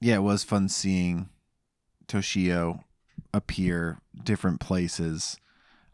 [0.00, 1.30] yeah, it was fun seeing
[2.06, 2.84] Toshio
[3.32, 5.38] appear different places,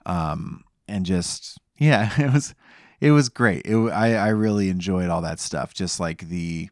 [0.07, 2.55] um, and just yeah, it was
[3.01, 3.63] it was great.
[3.67, 5.75] It I I really enjoyed all that stuff.
[5.75, 6.69] Just like the,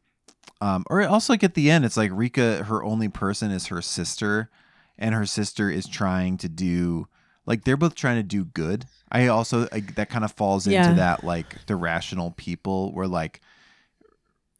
[0.60, 3.82] um, or also like at the end, it's like Rika, her only person is her
[3.82, 4.50] sister,
[4.98, 7.06] and her sister is trying to do
[7.46, 8.86] like they're both trying to do good.
[9.10, 10.94] I also like, that kind of falls into Yeah.
[10.94, 13.40] that like the rational people where like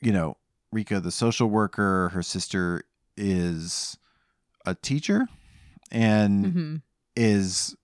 [0.01, 0.37] you know
[0.73, 2.83] Rika the social worker, her sister
[3.17, 3.97] is
[4.67, 5.29] a teacher
[5.91, 6.77] and hmm
[7.15, 7.77] is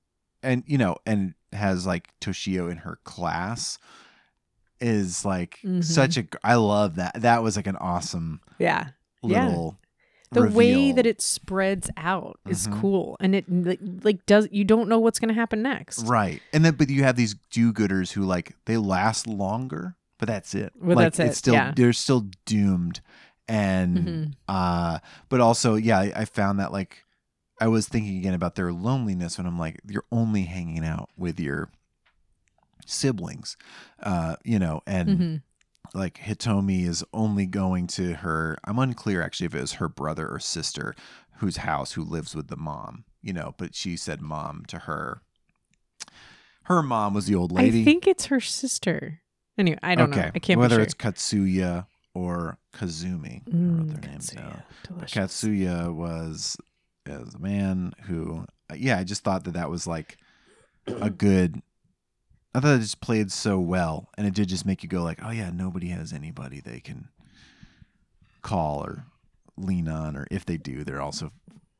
[0.42, 3.78] and you know and has like Toshio in her class
[4.80, 5.82] is like Mhm.
[5.84, 7.20] such a I love that.
[7.20, 8.88] That was like an awesome Yeah.
[9.22, 9.46] Yeah.
[9.46, 9.78] little
[10.30, 12.80] The way that it spreads out is Mhm.
[12.80, 16.02] cool, and it like, like does you don't know what's gonna happen next.
[16.04, 16.42] Right.
[16.52, 20.72] And then but you have these do-gooders who like they last longer, but that's it.
[20.78, 21.72] Well, like that's it, it's still yeah.
[21.74, 23.00] they're still doomed.
[23.48, 24.32] And Mhm.
[24.48, 24.98] uh
[25.30, 27.04] but also yeah, I, I found that like
[27.60, 31.40] I was thinking again about their loneliness when I'm like you're only hanging out with
[31.40, 31.70] your
[32.86, 33.56] siblings.
[34.02, 35.42] Uh, you know, and Mhm.
[35.94, 40.28] like Hitomi is only going to her I'm unclear actually if it was her brother
[40.28, 40.94] or sister
[41.38, 45.22] whose house who lives with the mom, you know, but she said mom to her.
[46.64, 47.80] Her mom was the old lady.
[47.80, 49.20] I think it's her sister.
[49.56, 50.22] Anyway, I don't okay.
[50.26, 50.30] know.
[50.34, 53.42] I can't remember Whether be it's Katsuya or Kazumi.
[53.46, 54.62] I don't know what their names now.
[54.90, 56.56] But Katsuya was
[57.08, 60.18] is a man who yeah, I just thought that that was like
[60.86, 61.62] a good
[62.54, 65.18] I thought it just played so well, and it did just make you go like,
[65.22, 67.08] "Oh yeah, nobody has anybody they can
[68.42, 69.04] call or
[69.56, 71.30] lean on, or if they do, they're also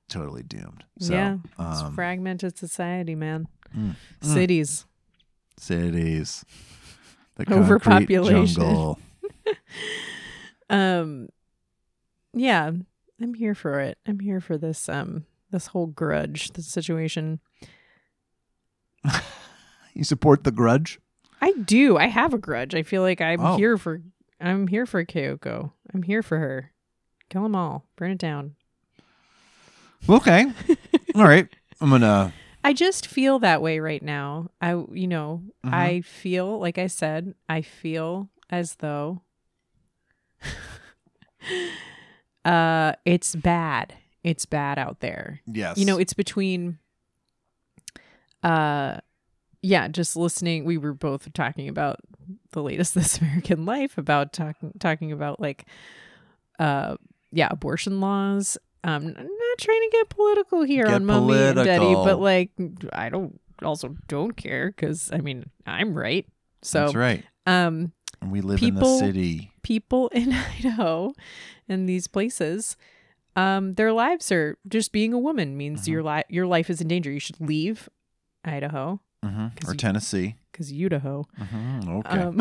[0.08, 3.48] totally doomed." So, yeah, it's um, fragmented society, man.
[3.76, 3.96] Mm.
[4.20, 4.34] Mm.
[4.34, 4.84] Cities.
[5.58, 6.44] cities,
[7.36, 8.46] the Overpopulation.
[8.46, 8.98] jungle.
[10.70, 11.30] Um,
[12.34, 12.72] yeah,
[13.20, 13.98] I'm here for it.
[14.06, 14.88] I'm here for this.
[14.88, 17.40] Um, this whole grudge, this situation.
[19.94, 21.00] You support the Grudge?
[21.40, 21.96] I do.
[21.96, 22.72] I have a grudge.
[22.72, 23.56] I feel like I'm Oh.
[23.56, 24.00] here for.
[24.40, 25.72] I'm here for Kayako.
[25.92, 26.70] I'm here for her.
[27.30, 27.84] Kill them all.
[27.96, 28.54] Burn it down.
[30.08, 30.46] Okay,
[31.16, 31.48] all right.
[31.80, 32.32] I'm gonna.
[32.62, 34.50] I just feel that way right now.
[34.60, 35.72] I, you know, Mhm.
[35.74, 39.22] I feel like I said, I feel as though
[42.48, 43.94] uh it's bad.
[44.24, 45.40] It's bad out there.
[45.46, 45.76] Yes.
[45.78, 46.78] You know, it's between
[48.42, 48.98] uh
[49.60, 50.64] yeah, just listening.
[50.64, 51.98] We were both talking about
[52.52, 55.66] the latest This American Life about talking talking about like
[56.58, 56.96] uh
[57.30, 58.56] yeah, abortion laws.
[58.84, 62.50] Um I'm not trying to get political here Get on Mummy and Daddy, but like
[62.92, 66.26] I don't also don't care cuz I mean, I'm right.
[66.62, 67.24] So that's right.
[67.46, 69.52] um And we live in the city.
[69.68, 71.12] People in Idaho
[71.68, 72.76] and these places
[73.36, 75.88] um their lives are just being a woman means Mhm.
[75.92, 77.10] your li- your life is in danger.
[77.12, 77.88] You should leave
[78.44, 80.28] Idaho hmm 'Cause Or you- Tennessee.
[80.54, 81.26] cuz Idaho.
[81.36, 82.18] hmm Okay.
[82.22, 82.40] Um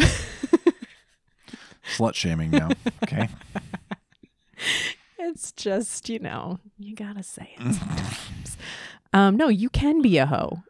[1.96, 2.70] slut shaming now.
[3.04, 3.28] Okay.
[5.20, 8.58] It's just, you know, you gotta say it sometimes.
[9.14, 10.62] um, no, you can be a hoe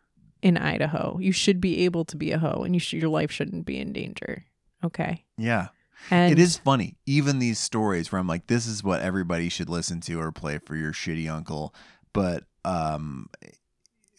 [0.41, 1.19] in Idaho.
[1.19, 3.77] You should be able to be a hoe, and you should, your life shouldn't be
[3.77, 4.45] in danger.
[4.83, 5.25] Okay.
[5.37, 5.67] Yeah.
[6.09, 6.97] And it is funny.
[7.05, 10.57] Even these stories where I'm like, this is what everybody should listen to or play
[10.59, 11.73] for your shitty uncle.
[12.13, 13.29] But um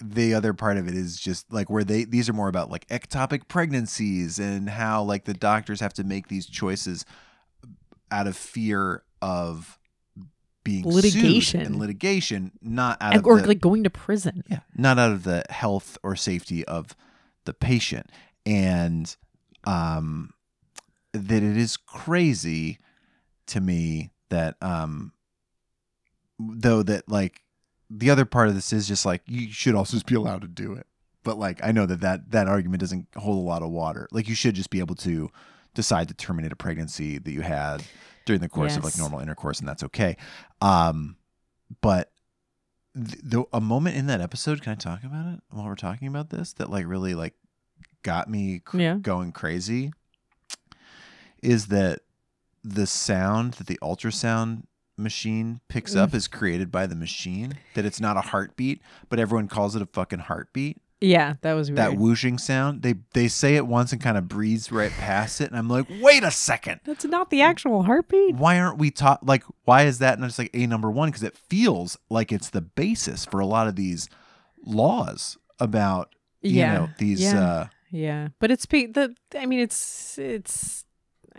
[0.01, 2.87] the other part of it is just like where they these are more about like
[2.89, 7.05] ectopic pregnancies and how like the doctors have to make these choices
[8.11, 9.79] out of fear of
[10.65, 11.61] being sued Litigation.
[11.63, 14.45] and litigation, not out and, of or like going to prison.
[14.49, 16.95] yeah, not out of the health or safety of
[17.45, 18.11] the patient.
[18.47, 19.15] And
[19.65, 20.33] um
[21.27, 22.79] that it is crazy
[23.47, 25.13] to me that um
[26.39, 27.43] though that like
[27.91, 30.49] the other part of this is just like you should also just be allowed to
[30.49, 30.87] do it.
[31.25, 34.09] But like I know that that that argument doesn't hold a lot of water.
[34.13, 35.31] Like you should just be able to
[35.75, 37.83] decide to terminate a pregnancy that you had
[38.27, 40.17] during the course of like normal intercourse and that's okay.
[40.61, 41.17] Um
[41.81, 42.11] but
[42.95, 46.09] th- the, a moment in that episode can i talk about it while we're talking
[46.09, 47.35] about this that like really like
[48.03, 48.95] got me cr- Yeah.
[48.95, 49.93] going crazy
[51.43, 52.01] is that
[52.65, 54.65] the sound that the ultrasound
[54.97, 59.47] machine picks up is created by the machine that it's not a heartbeat but everyone
[59.47, 61.79] calls it a fucking heartbeat Yeah, that was weird.
[61.79, 65.51] that whooshing sound they they say it once and kind of breeze right past it
[65.51, 68.35] and i'm like wait a second That's not the actual heartbeat.
[68.35, 71.23] why aren't we taught like why is that not just like a number one because
[71.23, 74.09] it feels like it's the basis for a lot of these
[74.65, 77.41] laws about you Yeah, know these yeah.
[77.41, 79.15] uh Yeah, but it's the.
[79.37, 80.85] I mean, it's it's.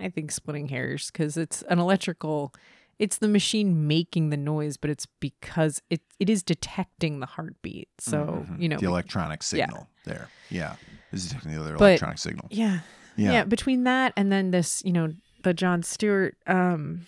[0.01, 2.53] I think splitting hairs because it's an electrical.
[2.97, 7.89] It's the machine making the noise, but it's because it it is detecting the heartbeat.
[7.99, 9.45] So mhm, you know, the electronic yeah.
[9.65, 10.75] signal there yeah
[11.11, 12.79] this is technically the other But- electronic signal yeah,
[13.15, 17.05] yeah, yeah, Between that and then this, you know, the Jon Stewart, um,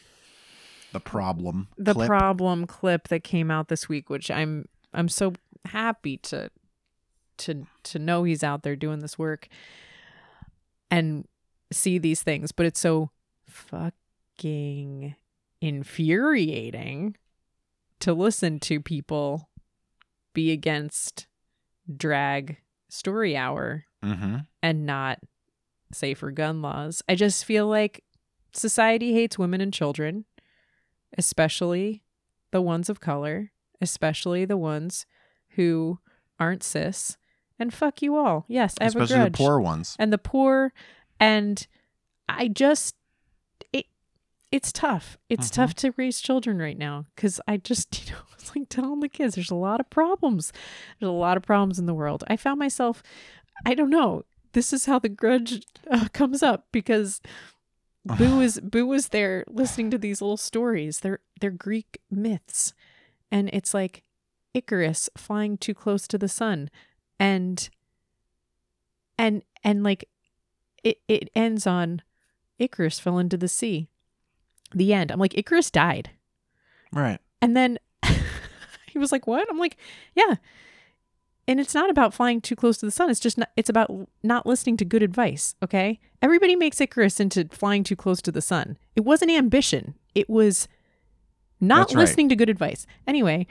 [0.91, 2.07] the problem the clip.
[2.07, 5.33] problem clip that came out this week, which I'm I'm so
[5.65, 6.49] happy to
[7.37, 9.47] to to know he's out there doing this work
[10.89, 11.25] and
[11.71, 13.11] see these things, but it's so
[13.47, 15.15] fucking
[15.61, 17.15] infuriating
[17.99, 19.49] to listen to people
[20.33, 21.27] be against
[21.97, 22.57] drag
[22.89, 24.47] story hour Mhm.
[24.63, 25.19] and not
[25.91, 27.01] safer gun laws.
[27.07, 28.03] I just feel like
[28.53, 30.25] society hates women and children,
[31.17, 32.03] especially
[32.51, 35.05] the ones of color, especially the ones
[35.51, 35.99] who
[36.39, 37.17] aren't cis.
[37.59, 38.45] And fuck you all.
[38.47, 39.37] Yes, I have especially a the grudge.
[39.37, 40.73] poor ones and the poor
[41.21, 41.65] and
[42.27, 42.95] I just
[43.71, 43.85] it
[44.51, 45.17] it's tough.
[45.29, 45.53] It's Mhm.
[45.53, 49.07] tough to raise children right now cuz I just, you know, it's like telling the
[49.07, 50.51] kids there's a lot of problems.
[50.99, 52.23] There's a lot of problems in the world.
[52.27, 53.01] I found myself
[53.65, 54.23] I don't know.
[54.53, 57.21] This is how the grudge uh, comes up because
[58.03, 60.99] Boo is Boo was there listening to these little stories.
[61.01, 62.73] They're they're Greek myths.
[63.31, 64.03] And it's like
[64.53, 66.69] Icarus flying too close to the sun
[67.19, 67.69] and
[69.17, 70.09] and and like
[70.83, 72.01] it it ends on
[72.59, 73.87] Icarus fell into the sea.
[74.73, 75.11] The end.
[75.11, 76.11] I'm like Icarus died.
[76.93, 77.77] right And then
[78.87, 79.77] he was like, "What?" I'm like,
[80.15, 80.35] "Yeah."
[81.47, 83.09] And it's not about flying too close to the sun.
[83.09, 83.91] It's just not, it's about
[84.23, 85.99] not listening to good advice, okay?
[86.21, 88.77] Everybody makes Icarus into flying too close to the sun.
[88.95, 89.95] It wasn't ambition.
[90.13, 90.67] It was
[91.59, 92.01] not That's right.
[92.01, 92.85] listening to good advice.
[93.07, 93.47] Anyway,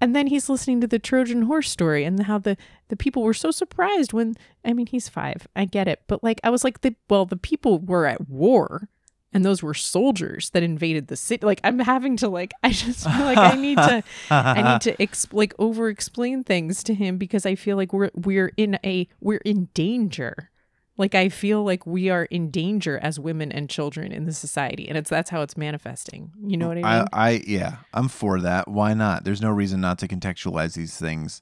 [0.00, 2.56] and then he's listening to the Trojan horse story and how the
[2.88, 4.34] the people were so surprised when
[4.64, 5.46] I mean he's 5.
[5.56, 6.02] I get it.
[6.06, 8.88] But like I was like the well the people were at war
[9.32, 11.44] and those were soldiers that invaded the city.
[11.44, 14.96] Like I'm having to like I just feel like I need to I need to
[14.96, 19.08] exp- like over explain things to him because I feel like we're we're in a
[19.20, 20.50] we're in danger.
[20.98, 24.88] Like I feel like we are in danger as women and children in the society,
[24.88, 26.32] and it's that's how it's manifesting.
[26.44, 27.08] You know what I mean?
[27.12, 28.68] I, I yeah i'm for that.
[28.68, 29.24] Why not?
[29.24, 31.40] There's no reason not to contextualize these things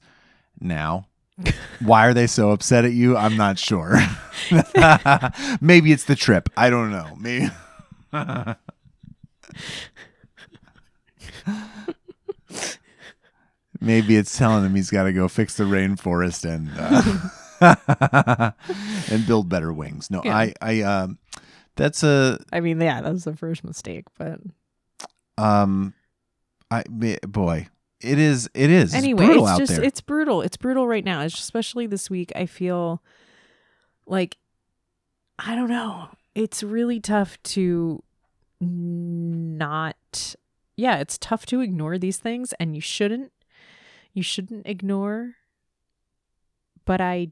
[0.61, 1.07] now.
[1.79, 3.17] Why are they so upset at you?
[3.17, 3.97] I'm not sure.
[5.61, 6.49] Maybe it's the trip.
[6.55, 7.15] I don't know.
[7.19, 7.49] Maybe
[13.79, 17.01] maybe it's telling him he's got to go fix the rainforest and uh,
[19.11, 20.37] and build better wings no Yeah.
[20.37, 21.17] i i um
[21.75, 24.39] that's a I mean, yeah, that was the first mistake, but
[25.37, 25.93] um
[26.71, 26.83] i
[27.27, 27.67] boy
[28.01, 30.41] it is it is anyway, it's brutal it's just it's brutal.
[30.41, 31.21] It's brutal right now.
[31.21, 32.31] It's especially this week.
[32.35, 33.01] I feel
[34.05, 34.37] like
[35.39, 36.09] I don't know.
[36.35, 38.03] It's really tough to
[38.59, 40.35] not.
[40.75, 43.31] Yeah, it's tough to ignore these things, and you shouldn't.
[44.13, 45.33] You shouldn't ignore.
[46.85, 47.29] But I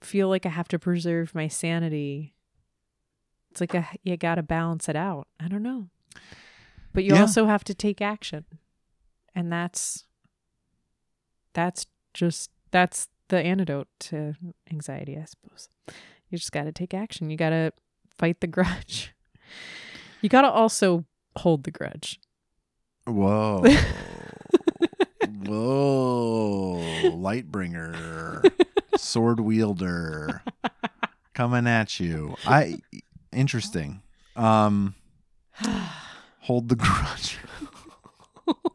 [0.00, 2.34] feel like I have to preserve my sanity
[3.50, 5.26] it's like a you got to balance it out.
[5.40, 5.88] I don't know.
[6.92, 7.22] But you Yeah.
[7.22, 8.44] also have to take action.
[9.34, 10.04] And that's
[11.54, 14.34] that's just that's the antidote to
[14.70, 15.70] anxiety, I suppose.
[16.28, 17.30] You just got to take action.
[17.30, 17.72] You got to
[18.18, 19.14] fight the grudge.
[20.20, 22.20] You got to also hold the grudge.
[23.06, 23.64] Whoa.
[25.46, 26.80] Whoa.
[27.04, 28.50] Lightbringer.
[28.98, 30.42] Sword wielder.
[31.34, 32.36] Coming at you.
[32.46, 32.78] I
[33.32, 34.02] interesting.
[34.36, 34.94] Um
[36.40, 37.36] hold the grudge.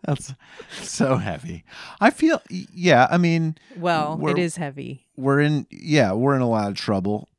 [0.06, 0.34] That's
[0.82, 1.64] so heavy.
[2.00, 5.08] I feel yeah, I mean, Well, it is heavy.
[5.16, 7.30] we're in yeah, we're in a lot of trouble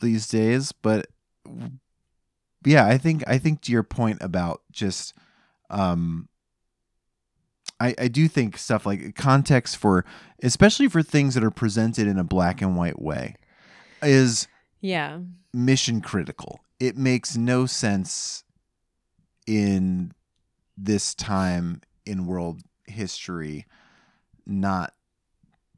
[0.00, 1.06] these days, but
[2.64, 5.14] yeah, I think I think to your point about just
[5.68, 6.28] um
[7.80, 10.04] I, I do think stuff like context for
[10.42, 13.36] especially for things that are presented in a black and white way
[14.02, 14.48] is
[14.80, 15.20] Yeah.
[15.52, 16.60] mission critical.
[16.78, 18.44] It makes no sense
[19.46, 20.12] in
[20.76, 23.66] this time in world history
[24.46, 24.94] not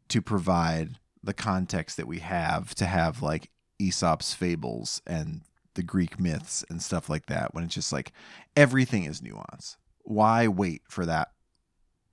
[0.08, 3.50] to provide the context that we have to have like
[3.80, 5.42] Aesop's fables and
[5.74, 8.12] the Greek myths and stuff like that when it's just like
[8.56, 9.76] everything is nuance.
[10.04, 11.30] Why wait for that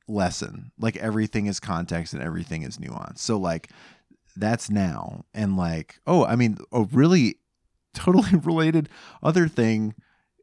[0.10, 0.72] lesson?
[0.80, 3.22] Like everything is context and everything is nuance.
[3.22, 3.70] So like
[4.40, 7.38] that's now and like oh i mean a really
[7.94, 8.90] totally related
[9.22, 9.94] other thing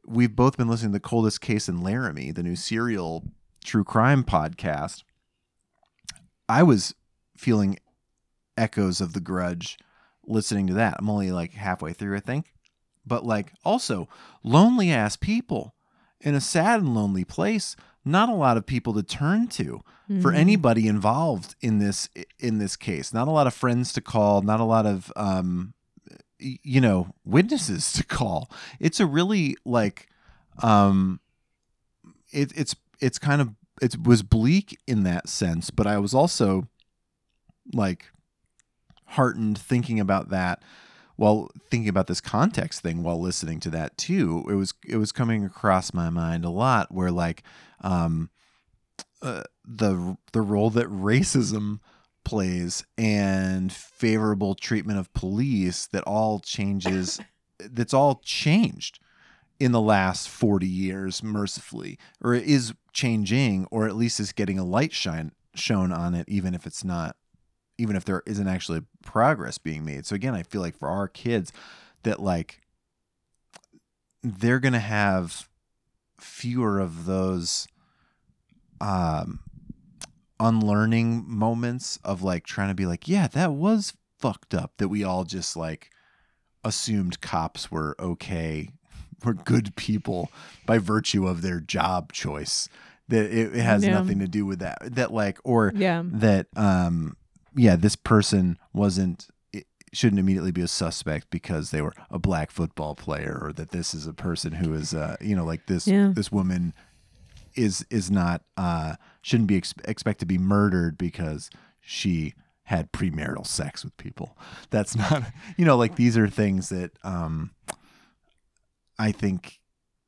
[0.05, 3.23] we've both been listening to the coldest case in laramie the new serial
[3.63, 5.03] true crime podcast
[6.47, 6.93] i was
[7.35, 7.77] feeling
[8.57, 9.77] echoes of the grudge
[10.25, 12.53] listening to that i'm only like halfway through i think
[13.05, 14.07] but like also
[14.43, 15.73] lonely ass people
[16.19, 17.75] in a sad and lonely place
[18.07, 19.81] not a lot of people to turn to
[20.21, 20.35] for Mhm.
[20.35, 22.07] anybody involved in this
[22.39, 25.73] in this case not a lot of friends to call not a lot of um
[26.39, 28.49] you know witnesses to call
[28.79, 30.07] it's a really like
[30.63, 31.19] um
[32.31, 36.67] it, it's it's kind of it was bleak in that sense but i was also
[37.73, 38.05] like
[39.11, 40.61] heartened thinking about that
[41.17, 45.11] while thinking about this context thing while listening to that too it was it was
[45.11, 47.43] coming across my mind a lot where like
[47.81, 48.29] um
[49.21, 51.79] uh, the the role that racism
[52.23, 57.19] plays and favorable treatment of police that all changes
[57.59, 58.99] that's all changed
[59.59, 64.59] in the last 40 years mercifully or it is changing or at least is getting
[64.59, 67.15] a light shine shown on it even if it's not
[67.77, 71.07] even if there isn't actually progress being made so again i feel like for our
[71.07, 71.51] kids
[72.03, 72.61] that like
[74.23, 75.47] they're going to have
[76.19, 77.67] fewer of those
[78.81, 79.39] um
[80.39, 85.03] unlearning moments of like trying to be like yeah that was fucked up that we
[85.03, 85.89] all just like
[86.63, 88.69] assumed cops were okay
[89.25, 90.31] were good people
[90.65, 92.69] by virtue of their job choice
[93.07, 93.93] that it, it has Yeah.
[93.93, 96.03] nothing to do with that that like or Yeah.
[96.05, 97.15] that um
[97.57, 99.27] yeah this person wasn't
[99.93, 103.93] shouldn't immediately be a suspect because they were a black football player or that this
[103.93, 106.11] is a person who is uh you know like this Yeah.
[106.13, 106.73] this woman
[107.55, 111.49] is is not uh shouldn't be ex- expect to be murdered because
[111.81, 112.33] she
[112.63, 114.37] had premarital sex with people
[114.69, 115.23] that's not
[115.57, 117.51] you know like these are things that um
[118.99, 119.59] i think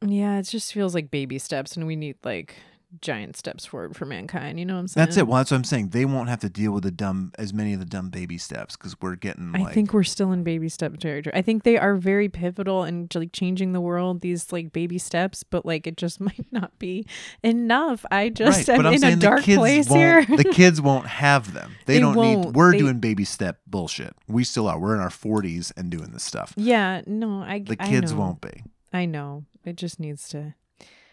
[0.01, 2.55] Yeah, it just feels like baby steps and we need like
[3.01, 4.59] giant steps forward for mankind.
[4.59, 5.05] You know what I'm saying?
[5.05, 7.31] that's it well that's what i'm saying they won't have to deal with the dumb
[7.37, 10.43] as many of the dumb baby steps because we're getting I think we're still in
[10.43, 11.35] baby step territory.
[11.35, 15.43] I think they are very pivotal in like changing the world, these like baby steps,
[15.43, 17.05] but like it just might not be
[17.43, 18.05] enough.
[18.11, 20.25] I just am in a dark place here.
[20.25, 21.73] the kids won't have them.
[21.85, 22.55] They, They don't need.
[22.55, 24.15] We're They- doing baby step bullshit.
[24.27, 24.79] We still are.
[24.79, 26.53] We're in our forties and doing this stuff.
[26.57, 28.19] yeah, no, I The I kids know.
[28.19, 28.63] won't be.
[28.91, 29.45] I know.
[29.65, 30.55] It just needs to,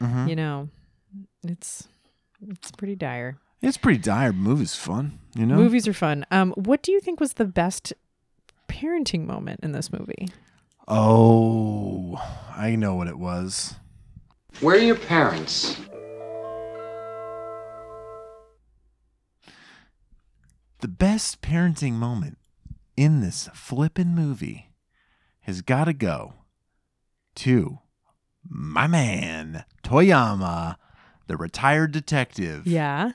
[0.01, 0.29] Mhm.
[0.29, 0.68] you know,
[1.47, 1.89] it's
[2.49, 3.39] it's pretty dire.
[3.62, 4.33] It's pretty dire.
[4.33, 5.19] Movie's fun.
[5.35, 5.57] You know.
[5.57, 6.27] Movies are fun.
[6.31, 7.93] Um, what do you think was the best
[8.69, 10.29] parenting moment in this movie?
[10.89, 12.17] Oh,
[12.55, 13.75] I know what it was.
[14.61, 15.77] Where are your parents?
[20.81, 22.39] The best parenting moment
[22.97, 24.71] in this flippin' movie
[25.41, 26.35] has got to go
[27.37, 27.79] to
[28.49, 30.77] my man Toyama,
[31.27, 32.66] the retired detective.
[32.66, 33.12] Yeah.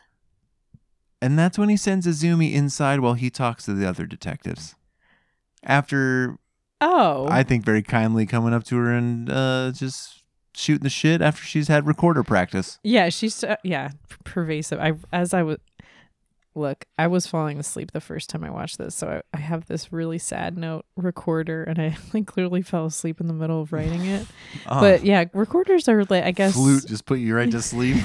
[1.22, 4.76] And that's when he sends Izumi inside while he talks to the other detectives.
[5.64, 6.38] After,
[6.80, 7.28] Oh.
[7.30, 10.24] I think, very kindly coming up to her and uh, just
[10.56, 12.80] shooting the shit after she's had recorder practice.
[12.84, 13.92] Yeah, she's uh, yeah
[14.26, 14.80] pervasive.
[14.80, 15.58] I as I was
[16.56, 19.66] look, I was falling asleep the first time I watched this, so I, I have
[19.68, 23.72] this really sad note recorder, and I like clearly fell asleep in the middle of
[23.74, 24.28] writing it.
[24.68, 27.98] Oh, But yeah, recorders are like I guess flute just put you right to sleep.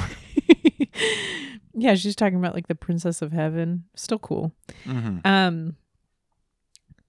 [1.74, 3.84] yeah, she's talking about like the princess of heaven.
[3.94, 4.52] Still cool.
[4.84, 5.76] hmm Um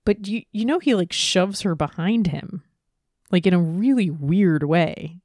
[0.05, 2.63] but you you know he like shoves her behind him.
[3.31, 5.19] Like in a really weird way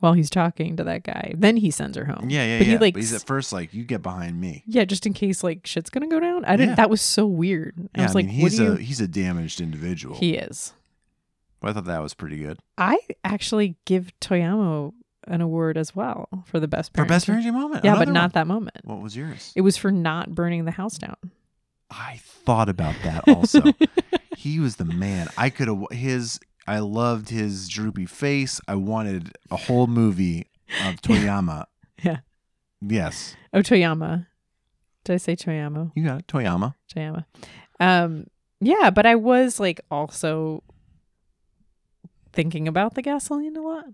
[0.00, 1.34] while he's talking to that guy.
[1.36, 2.30] Then he sends her home.
[2.30, 2.72] Yeah, yeah, But yeah.
[2.74, 4.62] he like but he's at first like, you get behind me.
[4.66, 6.44] Yeah, just in case like shit's gonna go down.
[6.44, 6.74] I didn't Yeah.
[6.76, 7.74] that was so weird.
[7.94, 10.16] I Yeah, was I like, mean, what he's do you a he's a damaged individual.
[10.16, 10.72] He is.
[11.60, 14.92] But I thought that was pretty good I actually give Toyama
[15.26, 17.84] an award as well for the best for best parenting moment.
[17.84, 18.30] Yeah, but not one.
[18.34, 18.78] that moment.
[18.84, 19.52] What was yours?
[19.56, 21.16] It was for not burning the house down.
[21.90, 23.62] I thought about that also.
[24.36, 25.28] he was the man.
[25.36, 26.38] I could have his.
[26.68, 28.60] I loved his droopy face.
[28.68, 30.46] I wanted a whole movie
[30.86, 31.64] of Toyama.
[32.02, 32.18] Yeah.
[32.80, 34.26] Yes, Oh, Toyama.
[35.04, 35.90] Did I say Toyama?
[35.96, 36.26] you got it.
[36.28, 36.74] Toyama.
[36.94, 37.24] Toyama.
[37.80, 38.26] Um,
[38.60, 40.62] yeah, but I was like also
[42.32, 43.86] thinking about the gasoline a lot.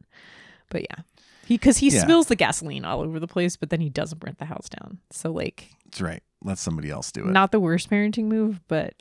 [0.70, 1.04] But yeah,
[1.46, 2.02] he because he Yeah.
[2.02, 4.98] spills the gasoline all over the place, but then he doesn't burn the house down.
[5.10, 6.22] So like, That's right.
[6.42, 7.30] Let somebody else do it.
[7.32, 8.94] not the worst parenting move, but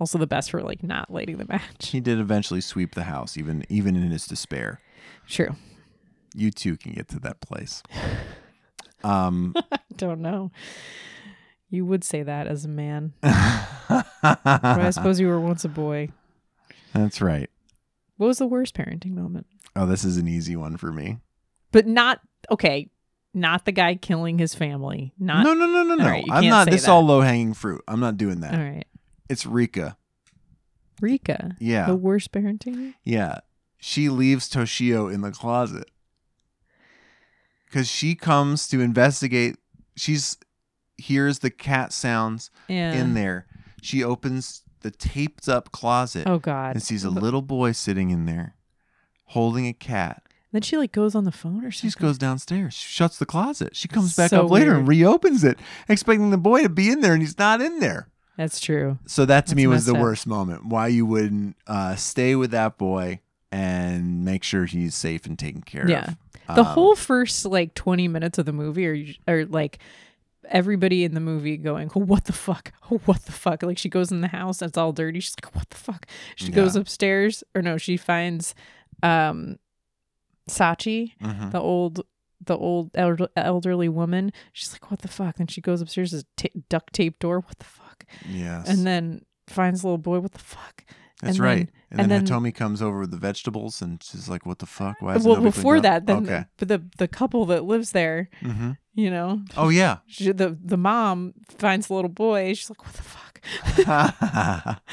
[0.00, 1.88] also the best for like not lighting the match.
[1.88, 4.80] he did eventually sweep the house, even even in his despair.
[5.28, 5.54] True.
[6.34, 7.82] You too can get to that place.
[9.04, 9.54] Um.
[9.96, 10.50] Don't know.
[11.70, 16.08] You would say that as a man, but I suppose you were once a boy.
[16.94, 17.48] That's right.
[18.16, 19.46] What was the worst parenting moment?
[19.76, 21.18] Oh, this is an easy one for me.
[21.70, 22.20] But not
[22.50, 22.90] okay.
[23.34, 25.12] Not the guy killing his family.
[25.16, 26.04] Not no, no, no, no, no.
[26.04, 26.90] right, I'm can't This that.
[26.90, 27.84] all low hanging fruit.
[27.86, 28.54] I'm not doing that.
[28.54, 28.86] all right.
[29.28, 29.96] It's Rika.
[31.00, 31.56] Rika.
[31.60, 31.86] Yeah.
[31.86, 32.94] The worst parenting.
[33.04, 33.38] Yeah.
[33.78, 35.90] She leaves Toshio in the closet.
[37.70, 39.56] Cause she comes to investigate.
[39.96, 40.38] She's
[40.96, 42.92] hears the cat sounds Yeah.
[42.94, 43.46] in there.
[43.82, 46.74] She opens the taped up closet Oh God.
[46.76, 48.54] and sees a little boy sitting in there
[49.26, 50.22] holding a cat.
[50.50, 51.88] Then she like goes on the phone or She something.
[51.90, 52.72] just goes downstairs.
[52.74, 53.76] She shuts the closet.
[53.76, 55.58] She comes back So up later and reopens it,
[55.88, 58.08] expecting the boy to be in there, and he's not in there.
[58.38, 58.98] That's true.
[59.06, 60.00] So that to That's me was the up.
[60.00, 60.64] worst moment.
[60.64, 63.20] Why you wouldn't uh, stay with that boy
[63.52, 66.04] and make sure he's safe and taken care Yeah.
[66.04, 66.16] of.
[66.48, 66.54] Yeah.
[66.54, 69.78] The Um, whole first like twenty minutes of the movie are are like
[70.48, 72.72] everybody in the movie going, oh, "What the fuck?
[72.90, 75.20] Oh, what the fuck?" Like she goes in the house and it's all dirty.
[75.20, 78.54] She's like, "What the fuck?" She goes upstairs, or no, she finds
[79.02, 79.58] um
[80.48, 81.50] Sachi, mhm.
[81.50, 82.06] the old
[82.44, 84.32] the old elder- elderly woman.
[84.52, 87.40] She's like, "What the fuck?" And she goes upstairs, this ta duct tape door.
[87.40, 87.87] What the fuck?
[88.28, 88.68] Yes.
[88.68, 90.20] And then finds the little boy.
[90.20, 90.84] What the fuck?
[91.22, 91.56] That's and right.
[91.56, 94.66] then- and, then, then- Hitomi comes over with the vegetables and she's like, "What the
[94.66, 95.00] fuck?
[95.00, 96.44] Why is well, before that, then okay.
[96.58, 99.98] the, the the couple that lives there, hmm you know, Oh yeah.
[100.06, 102.52] she, the the mom finds the little boy.
[102.52, 103.40] She's like, "What the fuck?"
[103.86, 104.80] Ah,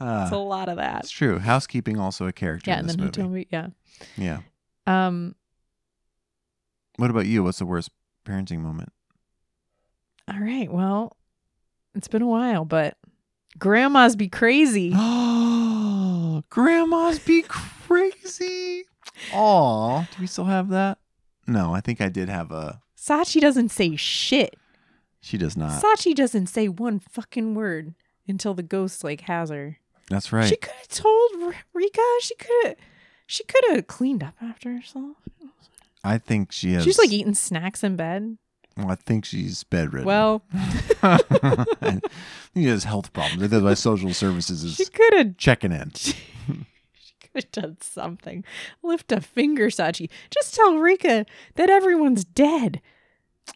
[0.00, 1.04] It's a lot of that.
[1.04, 1.38] it's true.
[1.38, 3.46] Housekeeping also a character Yeah, in and then movie.
[3.52, 3.68] Yeah.
[4.16, 4.40] Yeah.
[4.88, 5.34] Um.
[6.96, 7.44] What about you?
[7.44, 7.90] What's the worst
[8.26, 8.92] parenting moment?
[10.28, 10.70] All right.
[10.70, 11.16] Well,
[11.94, 12.96] it's been a while, but
[13.58, 14.92] grandmas be crazy.
[14.94, 18.84] Oh, grandmas be crazy.
[19.32, 20.98] Aw, do we still have that?
[21.46, 22.80] No, I think I did have a.
[22.98, 24.56] Sachi doesn't say shit.
[25.20, 25.82] She does not.
[25.82, 27.94] Sachi doesn't say one fucking word
[28.26, 29.78] until the ghost like has her.
[30.10, 30.48] That's right.
[30.48, 32.02] She could have told R- Rika.
[32.20, 32.76] She could have.
[33.26, 35.16] She could have cleaned up after herself.
[36.02, 36.84] I think she has.
[36.84, 38.36] She's like eating snacks in bed.
[38.76, 40.06] Well, I think she's bedridden.
[40.06, 40.42] Well,
[42.54, 43.48] he has health problems.
[43.48, 45.36] That's why social services is she could have.
[45.36, 45.92] checking in.
[46.96, 48.44] She could have done something.
[48.82, 50.08] Lift a finger, Sachi.
[50.30, 52.80] Just tell Rika that everyone's dead.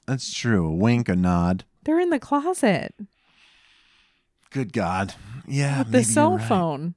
[0.06, 0.66] That's true.
[0.66, 1.64] A wink, a nod.
[1.84, 2.94] They're in the closet
[4.50, 5.14] Good God.
[5.46, 5.78] Yeah.
[5.80, 6.48] with the cell right.
[6.48, 6.94] phone.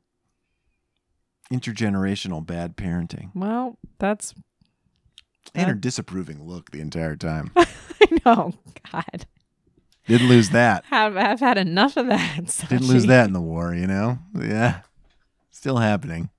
[1.52, 3.32] Intergenerational bad parenting.
[3.36, 4.34] Well, that's.
[5.54, 7.52] And her disapproving look the entire time.
[7.56, 7.66] I
[8.26, 8.54] know.
[8.92, 9.26] God,
[10.08, 10.86] Didn't lose that.
[10.86, 12.66] have I've had enough of that.
[12.70, 14.20] Didn't lose that in the war, you know?
[14.38, 14.82] Yeah.
[15.50, 16.30] Still happening.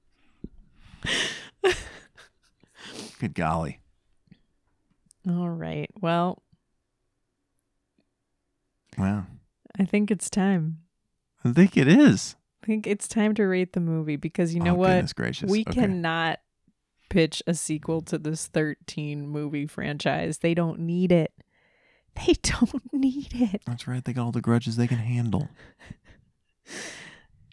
[3.18, 3.80] Good golly.
[5.28, 5.90] All right.
[6.00, 6.42] Well,
[8.98, 9.26] Wow.
[9.78, 10.78] I think it's time.
[11.44, 12.36] I think it is.
[12.62, 14.88] I think it's time to rate the movie because you know oh, what?
[14.88, 15.50] Goodness gracious.
[15.50, 15.72] We Okay.
[15.80, 16.40] cannot
[17.12, 20.38] pitch a sequel to this 13 movie franchise.
[20.38, 21.30] They don't need it.
[22.14, 23.60] They don't need it.
[23.66, 24.02] That's right.
[24.02, 25.50] They got all the grudges they can handle.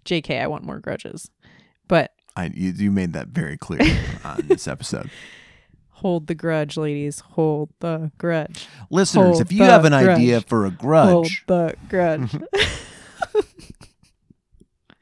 [0.06, 1.30] JK, I want more grudges.
[1.90, 3.82] But I you, you made that very clear
[4.24, 5.10] on this episode.
[5.90, 7.20] Hold the grudge, ladies.
[7.20, 8.66] Hold the grudge.
[8.90, 10.08] Listeners, Hold if you have an grudge.
[10.08, 12.34] idea for a grudge, Hold the grudge.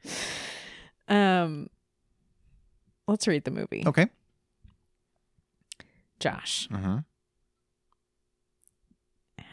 [1.08, 1.70] um,
[3.06, 3.84] let's rate the movie.
[3.86, 4.08] okay.
[6.20, 6.98] Josh, Mm-hmm.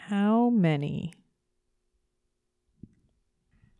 [0.09, 1.13] how many?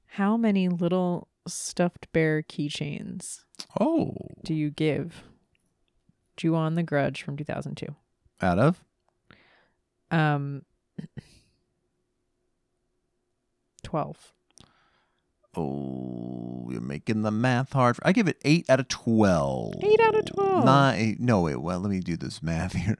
[0.07, 3.41] How many little stuffed bear keychains
[3.79, 4.13] Oh,
[4.43, 5.23] do you give
[6.37, 7.95] Ju-on the Grudge from 2002?
[8.41, 8.83] out of
[10.11, 10.63] Um,
[13.83, 14.33] 12.
[15.57, 17.97] Oh, you're making the math hard.
[18.03, 19.73] I give it eight out of twelve.
[19.83, 20.65] Eight out of 12.
[20.65, 21.17] Nine.
[21.19, 21.57] No, wait.
[21.57, 22.97] Well, let me do this math here.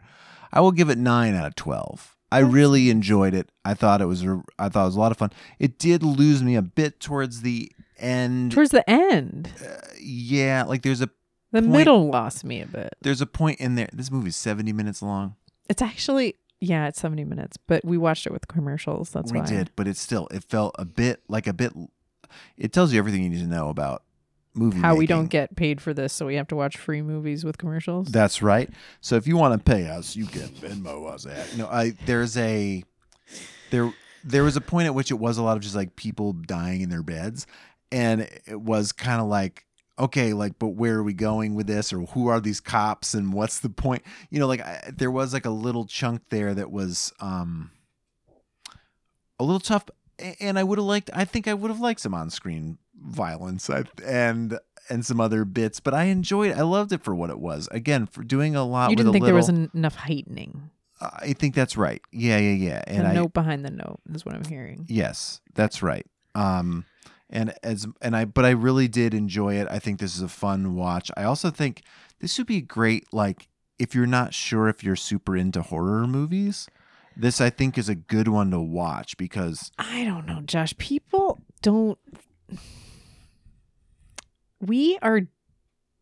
[0.51, 2.15] I will give it nine out of twelve.
[2.31, 3.49] I really enjoyed it.
[3.63, 4.23] I thought it was.
[4.23, 5.31] a- I thought it was a lot of fun.
[5.59, 8.51] It did lose me a bit towards the end.
[8.51, 11.09] Towards the end, Uh, yeah, like there's a
[11.51, 12.95] the point- middle lost me a bit.
[13.01, 13.89] there's a point in there.
[13.93, 15.35] This movie's seventy minutes long.
[15.69, 19.09] It's actually, yeah, it's 70 minutes, but we watched it with commercials.
[19.11, 19.45] That's we why.
[19.47, 21.71] did, but it still it felt a bit like a bit.
[22.57, 24.03] It tells you everything you need to know about
[24.53, 24.79] movie.
[24.79, 27.57] How we don't get paid for this, so we have to watch free movies with
[27.57, 28.07] commercials.
[28.07, 28.69] That's right.
[29.01, 31.51] So if you want to pay us, you can Venmo us at.
[31.51, 32.83] You know, I there's a
[33.71, 36.33] there there was a point at which it was a lot of just like people
[36.33, 37.45] dying in their beds,
[37.91, 39.65] and it was kind of like
[39.97, 43.33] okay, like but where are we going with this, or who are these cops, and
[43.33, 44.03] what's the point?
[44.29, 47.71] You know, like I, there was like a little chunk there that was um
[49.39, 49.85] a little tough,
[50.39, 51.09] and I would have liked.
[51.13, 54.57] I think I would have liked some on screen violence I, and
[54.89, 56.53] and some other bits, but I enjoyed.
[56.53, 57.67] I loved it for what it was.
[57.71, 58.89] Again, for doing a lot.
[58.89, 60.69] you didn't think there was little- en- enough heightening.
[61.01, 62.01] I think that's right.
[62.11, 62.83] Yeah, yeah, yeah.
[62.87, 64.85] And the I note behind the note is what I'm hearing.
[64.87, 66.05] yes, that's right.
[66.35, 66.85] Um,
[67.29, 69.67] and as and I, but I really did enjoy it.
[69.69, 71.11] I think this is a fun watch.
[71.17, 71.81] I also think
[72.19, 73.11] this would be great.
[73.11, 76.67] Like if you're not sure if you're super into horror movies,
[77.17, 80.73] this I think is a good one to watch because I don't know, Josh.
[80.77, 81.97] People don't.
[84.59, 85.21] We are.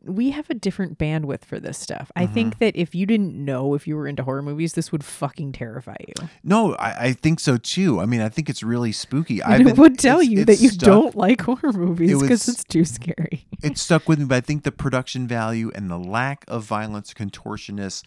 [0.05, 2.11] We have a different bandwidth for this stuff.
[2.13, 2.33] I Mm-hmm.
[2.33, 5.53] think that if you didn't know if you were into horror movies, this would fucking
[5.53, 6.27] terrify you.
[6.43, 8.01] no, I, I think so too.
[8.01, 9.41] I mean, I think it's really spooky.
[9.41, 12.47] I've it would tell it's- you it's that you stuck- don't like horror movies because
[12.47, 13.45] was- it's too scary.
[13.63, 17.13] it stuck with me, but I think the production value and the lack of violence,
[17.13, 18.03] contortionist,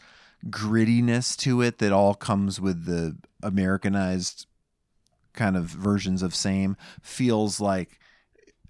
[0.48, 4.46] grittiness to it that all comes with the Americanized
[5.32, 7.98] kind of versions of same feels like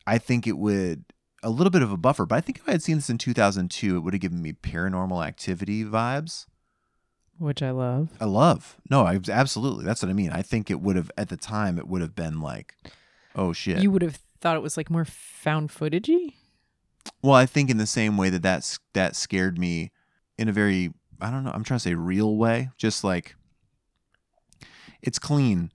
[0.07, 1.05] I think it would
[1.43, 2.27] a little bit of a buffer.
[2.27, 4.53] But I think if I had seen this in 2002, it would have given me
[4.53, 6.47] paranormal activity vibes.
[7.39, 8.09] Which I love.
[8.21, 8.77] I love.
[8.91, 9.85] No, I absolutely.
[9.85, 10.33] That's what I mean.
[10.33, 12.75] I think it would have at the time it would have been like,
[13.35, 13.79] oh shit.
[13.79, 16.35] You would have thought it was like more found footagey.
[17.23, 19.93] Well, I think in the same way that that's that scared me
[20.39, 23.35] in a very I don't know, I'm trying to say real way, just like
[25.03, 25.71] it's clean.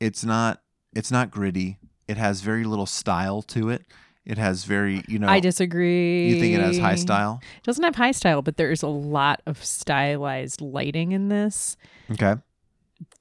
[0.00, 0.62] It's not
[0.94, 1.78] it's not gritty.
[2.06, 3.84] It has very little style to it.
[4.24, 6.28] It has very, you know, I disagree.
[6.28, 7.40] you think it has high style?
[7.58, 11.76] It doesn't have high style, but there is a lot of stylized lighting in this.
[12.10, 12.36] Okay.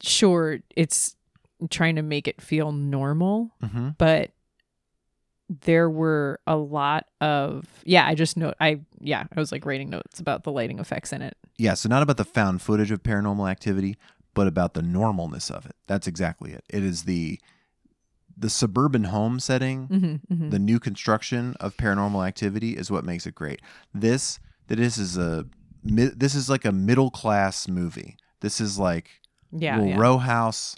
[0.01, 1.15] Sure, it's
[1.69, 4.32] trying to make it feel normal, hmm but
[5.61, 9.89] there were a lot of yeah, I just know I yeah, I was like writing
[9.89, 11.38] notes about the lighting effects in it.
[11.58, 13.95] Yeah, so not about the found footage of paranormal activity,
[14.34, 15.76] but about the normalness of it.
[15.88, 16.64] That's exactly it.
[16.70, 17.39] It is the
[18.36, 20.49] the suburban home setting Mm-hmm, mm-hmm.
[20.49, 23.62] the new construction of paranormal activity is what makes it great
[23.93, 25.45] this that this is a
[25.84, 29.99] this is like a middle class movie this is like yeah, little yeah.
[29.99, 30.76] row house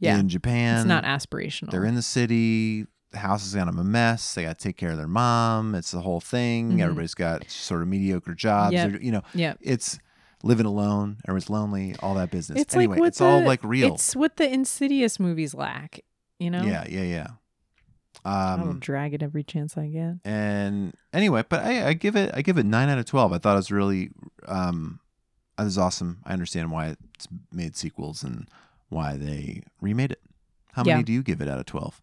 [0.00, 0.18] yeah.
[0.18, 1.70] in japan it's not aspirational.
[1.70, 4.34] they're in the city the house is kind of a mess.
[4.34, 5.74] They got to take care of their mom.
[5.74, 6.72] It's the whole thing.
[6.72, 6.80] Mhm.
[6.82, 8.74] everybody's got sort of mediocre jobs.
[8.74, 9.00] Yep.
[9.02, 9.54] You know yeah.
[9.60, 9.98] it's
[10.42, 11.18] living alone.
[11.26, 11.96] Everyone's lonely.
[12.00, 12.60] All that business.
[12.60, 13.94] It's anyway like it's all like real.
[13.94, 16.00] It's what the Insidious movies lack,
[16.38, 16.62] you know?
[16.62, 17.26] yeah yeah yeah.
[18.24, 20.16] I'll um drag it every chance I get.
[20.24, 23.38] and anyway but I, I give it i give it 9 out of 12 i
[23.38, 24.10] thought it was really
[24.46, 24.98] um
[25.58, 26.18] it was awesome.
[26.24, 28.48] I understand why it's made sequels and
[28.90, 30.20] why they remade it.
[30.72, 30.94] How Yeah.
[30.94, 32.00] many do you give it out of 12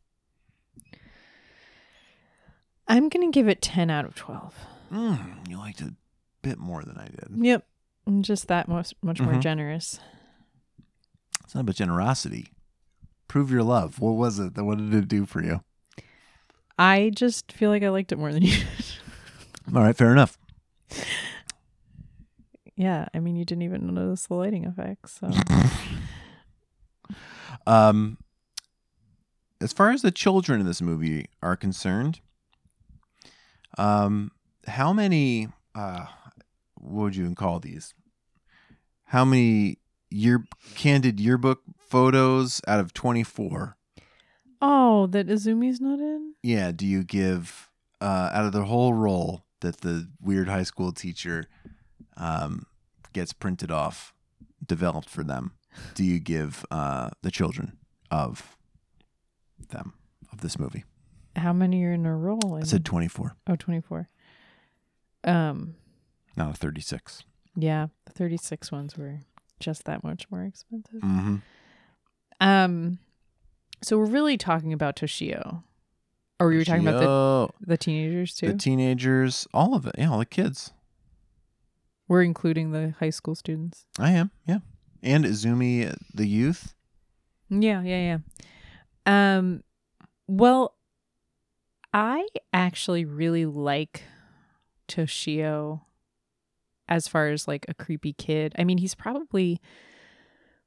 [2.88, 4.53] I'm gonna give it ten out of twelve.
[4.91, 5.95] mm, you liked it a
[6.41, 7.65] bit more than i did Yep.
[8.07, 9.41] I'm just that much much more Mhm.
[9.41, 9.99] generous.
[11.43, 12.49] it's not about generosity
[13.27, 15.61] prove your love what was it what did it do for you
[16.77, 18.65] I just feel like I liked it more than you did.
[19.75, 20.38] all right fair enough
[22.77, 25.31] yeah, I mean you didn't even notice the lighting effects, so
[27.67, 28.17] um
[29.61, 32.19] as far as the children in this movie are concerned
[33.78, 34.32] um
[34.67, 36.05] how many uh
[36.76, 37.93] what would you even call these?
[39.05, 40.43] How many year
[40.76, 43.76] candid yearbook photos out of 24
[44.61, 46.34] Oh, that Izumi's not in?
[46.43, 47.69] yeah do you give
[48.01, 51.45] uh, out of the whole roll that the weird high school teacher
[52.17, 52.65] um,
[53.13, 54.13] gets printed off
[54.65, 55.53] developed for them
[55.95, 57.78] do you give uh, the children
[58.11, 58.55] of
[59.69, 59.93] them
[60.32, 60.84] of this movie
[61.36, 62.57] How many are in a roll?
[62.61, 64.09] i said 24 oh, 24.
[65.23, 65.75] Um,
[66.38, 67.23] not a 36
[67.57, 69.19] yeah, the 36 ones were
[69.59, 71.01] just that much more expensive.
[71.01, 71.38] mm-hmm.
[72.41, 72.99] Um,
[73.81, 75.63] so we're really talking about Toshio.
[76.38, 76.99] Or we were talking about
[77.61, 78.47] the, the teenagers too?
[78.47, 80.73] the teenagers all of it yeah all the kids
[82.09, 83.86] we're including the high school students.
[83.97, 84.59] i am yeah
[85.01, 86.73] and izumi the youth
[87.49, 88.19] Yeah, yeah,
[89.05, 89.38] yeah.
[89.38, 89.63] Um
[90.27, 90.74] well
[91.97, 94.03] I actually really like
[94.89, 95.79] Toshio
[96.89, 98.53] as far as like a creepy kid.
[98.59, 99.61] I mean, he's probably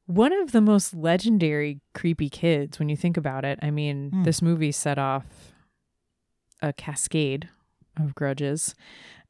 [0.07, 3.59] one of the most legendary creepy kids when you think about it.
[3.61, 4.22] I mean, Hmm.
[4.22, 5.53] this movie set off
[6.62, 7.51] a cascade
[7.99, 8.74] of grudges.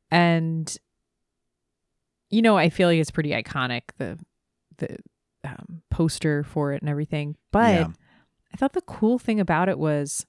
[0.08, 0.74] And
[2.30, 4.18] you know, I feel like it's pretty iconic the
[4.76, 4.98] the
[5.42, 7.34] um, poster for it and everything.
[7.50, 7.88] But Yeah.
[8.54, 10.24] I thought the cool thing about it was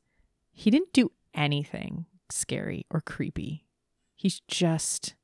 [0.51, 3.65] he didn't do anything scary or creepy.
[4.15, 5.15] He's just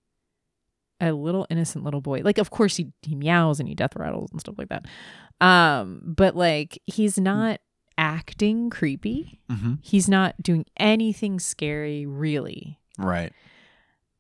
[1.02, 2.22] a little innocent little boy.
[2.24, 4.86] Like, of course, he, he meows and he death rattles and stuff like that.
[5.46, 7.60] Um, but like, he's not
[7.98, 9.42] acting creepy.
[9.52, 9.74] Mm-hmm.
[9.82, 12.80] He's not doing anything scary, really.
[12.98, 13.34] Right.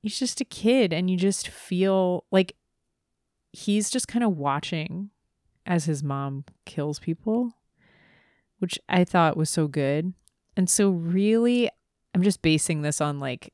[0.01, 2.55] He's just a kid, and you just feel like
[3.51, 5.09] he's just kind of watching
[5.65, 7.53] as his mom kills people,
[8.59, 10.13] which I thought was so good.
[10.57, 11.69] And so, really,
[12.13, 13.53] I'm just basing this on like,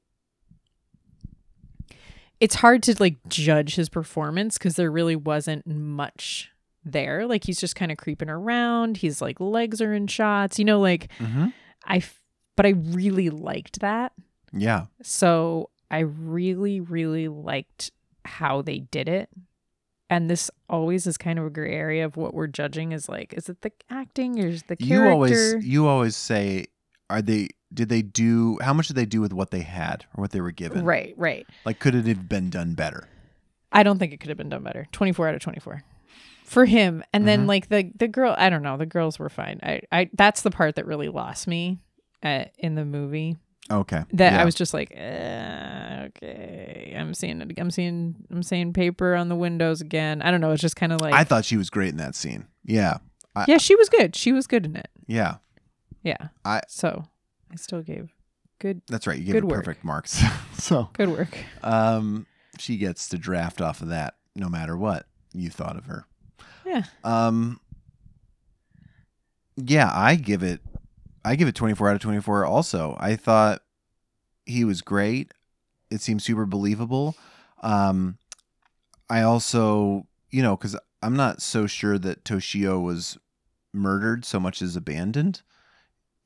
[2.39, 6.49] it's hard to like judge his performance because there really wasn't much
[6.83, 7.27] there.
[7.27, 8.97] Like, he's just kind of creeping around.
[8.97, 11.47] He's like, legs are in shots, you know, like, Mm-hmm.
[11.85, 12.21] I, f-
[12.55, 14.13] but I really liked that.
[14.53, 14.85] Yeah.
[15.01, 17.91] So I really, really liked
[18.23, 19.29] how they did it.
[20.09, 23.33] And this always is kind of a gray area of what we're judging is like,
[23.33, 26.65] is it the acting or is the You always you always say,
[27.11, 27.49] are they?
[27.73, 28.57] Did they do?
[28.61, 30.83] How much did they do with what they had or what they were given?
[30.83, 31.45] right, right.
[31.65, 33.07] Like, could it have been done better?
[33.71, 34.87] I don't think it could have been done better.
[34.91, 35.83] 24 out of 24
[36.45, 37.03] for him.
[37.13, 37.47] And then Mhm.
[37.47, 39.59] like the the girl, I don't know, the girls were fine.
[39.63, 41.79] I I that's the part that really lost me
[42.23, 43.37] uh, in the movie.
[43.69, 44.03] Okay.
[44.13, 44.41] that Yeah.
[44.41, 47.57] I was just like, eh, okay, I'm seeing it.
[47.57, 50.21] I'm seeing, I'm seeing paper on the windows again.
[50.21, 50.51] I don't know.
[50.51, 52.47] It's just kind of like, I thought she was great in that scene.
[52.65, 52.97] Yeah.
[53.35, 54.13] I, yeah, she was good.
[54.15, 54.89] She was good in it.
[55.07, 55.35] Yeah.
[56.03, 56.29] Yeah.
[56.45, 57.05] I- so
[57.51, 58.11] I still gave
[58.59, 59.17] good, That's right.
[59.17, 59.65] You gave Good her work.
[59.65, 60.21] perfect marks.
[60.57, 61.37] so, good work.
[61.63, 62.25] um,
[62.59, 66.05] she gets to draft off of that no matter what you thought of her.
[66.65, 66.83] Yeah.
[67.03, 67.59] Um.
[69.57, 70.61] Yeah, I give it.
[71.23, 72.45] I give it 24 out of 24.
[72.45, 73.61] Also, I thought
[74.45, 75.33] he was great.
[75.91, 77.15] It seemed super believable.
[77.61, 78.17] Um,
[79.09, 83.17] I also, you know, because I'm not so sure that Toshio was
[83.73, 85.41] murdered so much as abandoned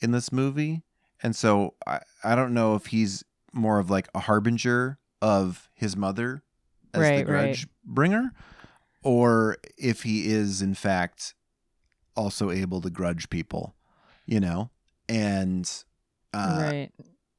[0.01, 0.83] in this movie,
[1.23, 3.23] and so I I don't know if he's
[3.53, 6.43] more of like a harbinger of his mother
[6.93, 7.25] as the Right, right.
[7.25, 8.31] grudge bringer,
[9.03, 11.33] or if he is in fact
[12.15, 13.75] also able to grudge people,
[14.25, 14.69] you know,
[15.07, 15.69] and
[16.33, 16.91] uh, right.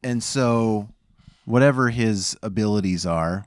[0.03, 0.89] and so
[1.45, 3.47] whatever his abilities are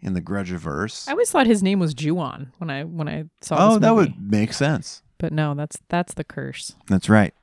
[0.00, 1.08] in the grudgeverse.
[1.08, 4.30] I always thought his name was Ju-on when I, when I saw oh, that would
[4.30, 5.02] make sense.
[5.18, 6.74] but no, that's, that's the curse.
[6.88, 7.34] That's right.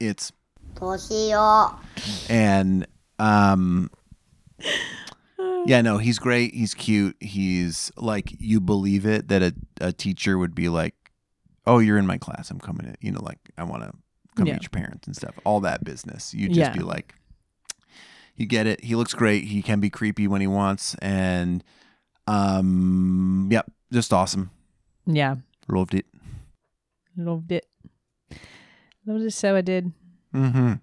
[0.00, 0.32] It's
[0.80, 1.72] 年を
[2.28, 2.86] and
[3.18, 3.90] um
[5.66, 6.54] yeah no he's great.
[6.54, 7.16] He's cute.
[7.20, 10.94] He's like you believe it that a, a teacher would be like
[11.66, 12.50] oh you're in my class.
[12.50, 13.92] I'm coming in you know like i want to
[14.36, 14.54] come Yeah.
[14.54, 15.34] meet your parents and stuff.
[15.44, 16.32] All that business.
[16.32, 16.72] You just Yeah.
[16.72, 17.14] be like
[18.36, 18.84] you get it.
[18.84, 19.44] He looks great.
[19.44, 20.94] He can be creepy when he wants.
[21.02, 21.64] And
[22.28, 24.50] um yep just awesome.
[25.06, 25.36] Yeah.
[25.68, 26.06] loved it.
[27.16, 27.66] Loved it.
[29.08, 29.92] Loved it so I did.
[30.34, 30.74] mm-hmm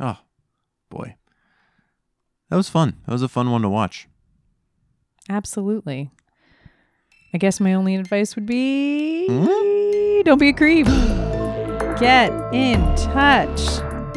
[0.00, 0.18] oh
[0.90, 1.16] boy
[2.50, 4.06] that was fun that was a fun one to watch
[5.30, 6.10] Absolutely.
[7.32, 10.22] I guess my only advice would be Hmm?
[10.24, 10.86] don't be a creep.
[11.98, 13.60] Get in touch.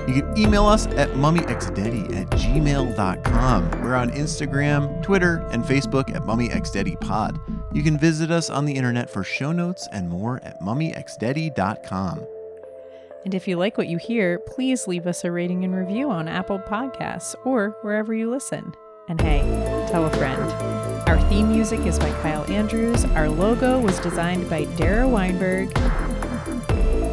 [0.07, 3.82] You can email us at mummyxdaddy at gmail.com.
[3.84, 7.76] We're on Instagram, Twitter, and Facebook at mummyxdaddypod.
[7.76, 12.26] You can visit us on the internet for show notes and more at mummyxdaddy.com.
[13.26, 16.28] And if you like what you hear, please leave us a rating and review on
[16.28, 18.76] Apple Podcasts or wherever you listen.
[19.07, 19.39] And hey,
[19.89, 20.39] tell a friend.
[21.09, 23.03] Our theme music is by Kyle Andrews.
[23.05, 25.76] Our logo was designed by Dara Weinberg.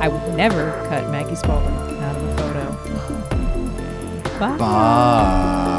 [0.00, 2.72] I would never cut Maggie Spaulding out of a photo.
[4.38, 4.56] Bye.
[4.58, 5.71] Bye.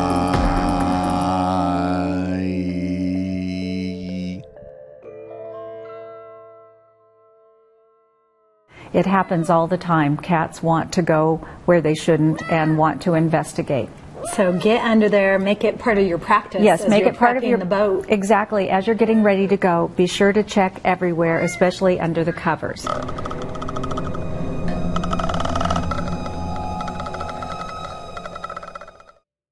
[8.93, 10.17] It happens all the time.
[10.17, 13.89] Cats want to go where they shouldn't and want to investigate.
[14.33, 16.63] So get under there, make it part of your practice.
[16.63, 18.05] Yes, as make you're it part of your the boat.
[18.09, 18.69] Exactly.
[18.69, 22.87] As you're getting ready to go, be sure to check everywhere, especially under the covers.